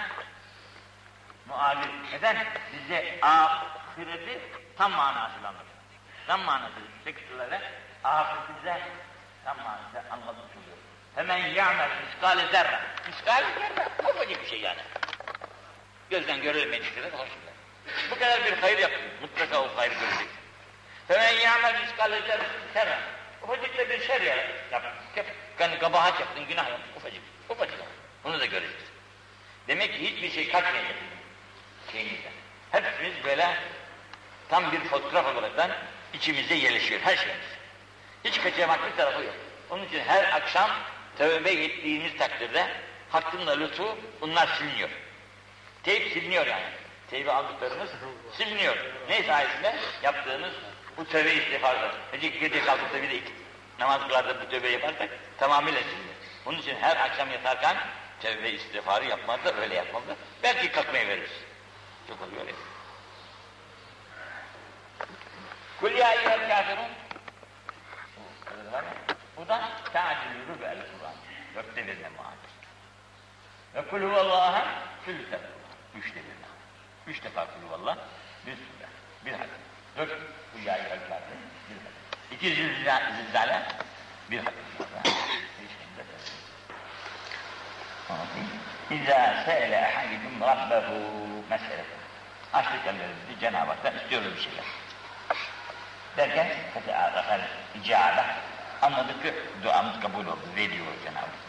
[1.47, 4.39] muhalif eden bize ahireti
[4.77, 5.75] tam manasıyla anlatıyor.
[6.27, 7.61] Tam manasıyla sekizlere
[8.03, 8.81] ahireti bize
[9.45, 10.77] tam manasıyla anlatmış oluyor.
[11.15, 12.79] Hemen ya'mel miskale zerre.
[13.07, 14.81] Miskale zerre ufacık bir şey yani.
[16.09, 17.55] Gözden görülemeyecek kadar hoşlar.
[18.11, 19.01] Bu kadar bir hayır yaptın.
[19.21, 20.27] Mutlaka o hayrı görecek.
[21.07, 22.21] Hemen ya'mel miskale
[22.73, 22.99] zerre.
[23.41, 24.91] Ufacık da bir şer yaptın.
[25.59, 26.91] Yani kabahat yaptın, günah yaptın.
[26.97, 27.21] Ufacık.
[27.49, 27.79] Ufacık.
[28.23, 28.85] Bunu da göreceğiz.
[29.67, 30.95] Demek ki hiçbir şey kaçmayacak
[31.91, 32.31] şeyimizden.
[32.71, 33.57] Hepimiz böyle
[34.49, 35.71] tam bir fotoğraf olaraktan
[36.13, 37.45] içimize yerleşiyor her şeyimiz.
[38.23, 39.35] Hiç kaçamak bir tarafı yok.
[39.69, 40.69] Onun için her akşam
[41.17, 42.67] tövbe ettiğimiz takdirde
[43.09, 44.89] hakkında lütfu bunlar siliniyor.
[45.83, 46.65] Teyip siliniyor yani.
[47.09, 47.89] Teybi aldıklarımız
[48.37, 48.77] siliniyor.
[49.09, 49.75] Ne sayesinde?
[50.03, 50.51] Yaptığımız
[50.97, 51.91] bu tövbe istiğfarda.
[52.11, 53.31] Gece gece kalkıp da bir de iki
[53.79, 56.15] namaz kılarda bu tövbe yaparsak tamamıyla siliniyor.
[56.45, 57.77] Onun için her akşam yatarken
[58.21, 60.15] tövbe istiğfarı yapmalı da öyle yapmalı.
[60.43, 61.31] Belki kalkmayı veririz.
[62.07, 62.51] Çok oluyor öyle.
[65.79, 66.89] Kul ya eyyühel kafirun.
[69.37, 71.15] Bu da ta'dil rübel Kur'an.
[71.55, 72.55] Dörtte birine muhabbet.
[73.75, 74.67] Ve kul huvallaha
[75.05, 75.39] sülüte.
[75.95, 76.45] Üçte birine.
[77.07, 77.97] Üç defa kul huvallah,
[78.45, 78.87] bir sure,
[79.25, 79.49] bir hadis.
[79.97, 80.09] Dört
[80.55, 81.21] Hülya-i Kalkâr'da
[82.31, 83.65] bir İki zilzale,
[84.31, 84.41] bir
[88.91, 90.95] İzâ se'ele ehadikum rabbehu
[91.49, 92.01] meseleten.
[92.53, 94.65] Açlık ellerimizi Cenab-ı Hak'tan istiyoruz bir şeyler.
[96.17, 97.41] Derken feteârafel
[97.75, 98.25] icâbe
[98.81, 99.33] anladık ki
[99.63, 100.39] duamız kabul oldu.
[100.55, 101.45] Veriyor Cenab-ı Hak.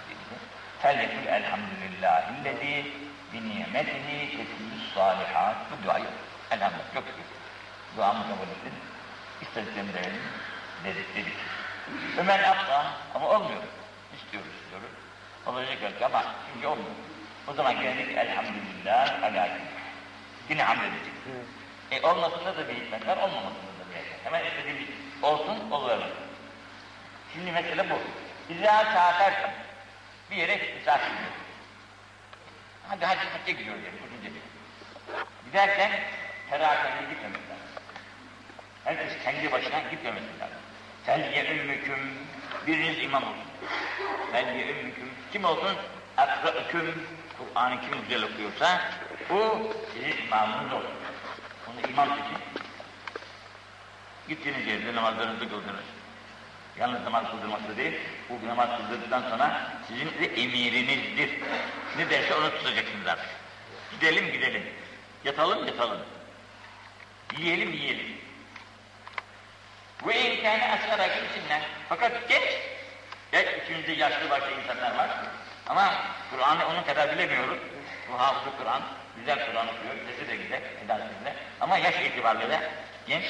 [0.82, 2.92] Fellekul elhamdülillahillezî
[3.32, 5.56] bi nimetihi tetimmüs salihat.
[5.70, 6.04] Bu duayı
[6.50, 7.24] elhamdülillah çok şükür.
[7.96, 8.72] Duamı kabul ettin.
[9.42, 10.20] İstediklerini verin.
[10.84, 11.36] Dedik dedik.
[12.18, 13.62] Ömer abla ama olmuyor.
[14.16, 15.05] İstiyoruz istiyoruz.
[15.46, 16.90] Olacak belki ama şimdi olmuyor.
[17.48, 19.48] O zaman geldik elhamdülillah ala
[20.48, 21.12] Yine hamd edecek.
[21.90, 24.24] E olmasında da bir hikmet var, olmamasında da bir hikmet.
[24.24, 24.88] Hemen istediğimiz
[25.22, 26.08] olsun, oluvermez.
[27.32, 27.98] Şimdi mesele bu.
[28.52, 29.50] İzâ çağatarsın.
[30.30, 31.32] Bir yere misafir gidiyor.
[32.88, 34.42] Hadi hadi hacca gidiyor diyelim, uzunca bir.
[35.46, 35.90] Giderken
[36.50, 37.82] terakende gitmemek lazım.
[38.84, 40.56] Herkes kendi başına gitmemesi lazım.
[41.06, 42.18] Felye ümmüküm,
[42.66, 43.70] biriniz imam olsun.
[44.32, 45.76] Felye ümmüküm, kim olsun?
[46.16, 47.06] Akra'üküm,
[47.38, 48.80] Kur'an'ı kim güzel okuyorsa,
[49.30, 50.90] bu sizin imamınız olsun.
[51.66, 52.64] Onu imam seçin.
[54.28, 55.84] Gittiğiniz yerde namazlarınızı kıldınız.
[56.78, 57.94] Yalnız namaz kıldırmakta değil,
[58.28, 61.30] bu namaz kıldırdıktan sonra sizin de emirinizdir.
[61.96, 63.30] Ne derse onu tutacaksınız artık.
[63.90, 64.62] Gidelim gidelim.
[65.24, 65.98] Yatalım yatalım.
[67.38, 68.16] Yiyelim yiyelim.
[70.06, 71.62] Ve imkanı asgara gibisinden.
[71.88, 72.75] Fakat geç.
[73.36, 75.10] Geç içimizde yaşlı başlı insanlar var.
[75.66, 75.94] Ama
[76.30, 77.58] Kur'an'ı onun kadar bilemiyoruz.
[78.12, 78.82] Bu hafızı Kur'an,
[79.16, 81.34] güzel Kur'an okuyor, sesi de güzel, edası güzel.
[81.60, 82.60] Ama yaş itibariyle
[83.08, 83.24] genç.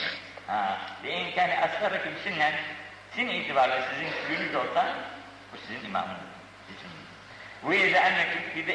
[0.46, 2.52] Ha, ve imkanı asgara gibisinden
[3.14, 4.94] sin itibariyle sizin küçüğünüz olsa,
[5.52, 6.20] bu sizin imamınız.
[7.64, 8.74] Ve izâ enneküm bir de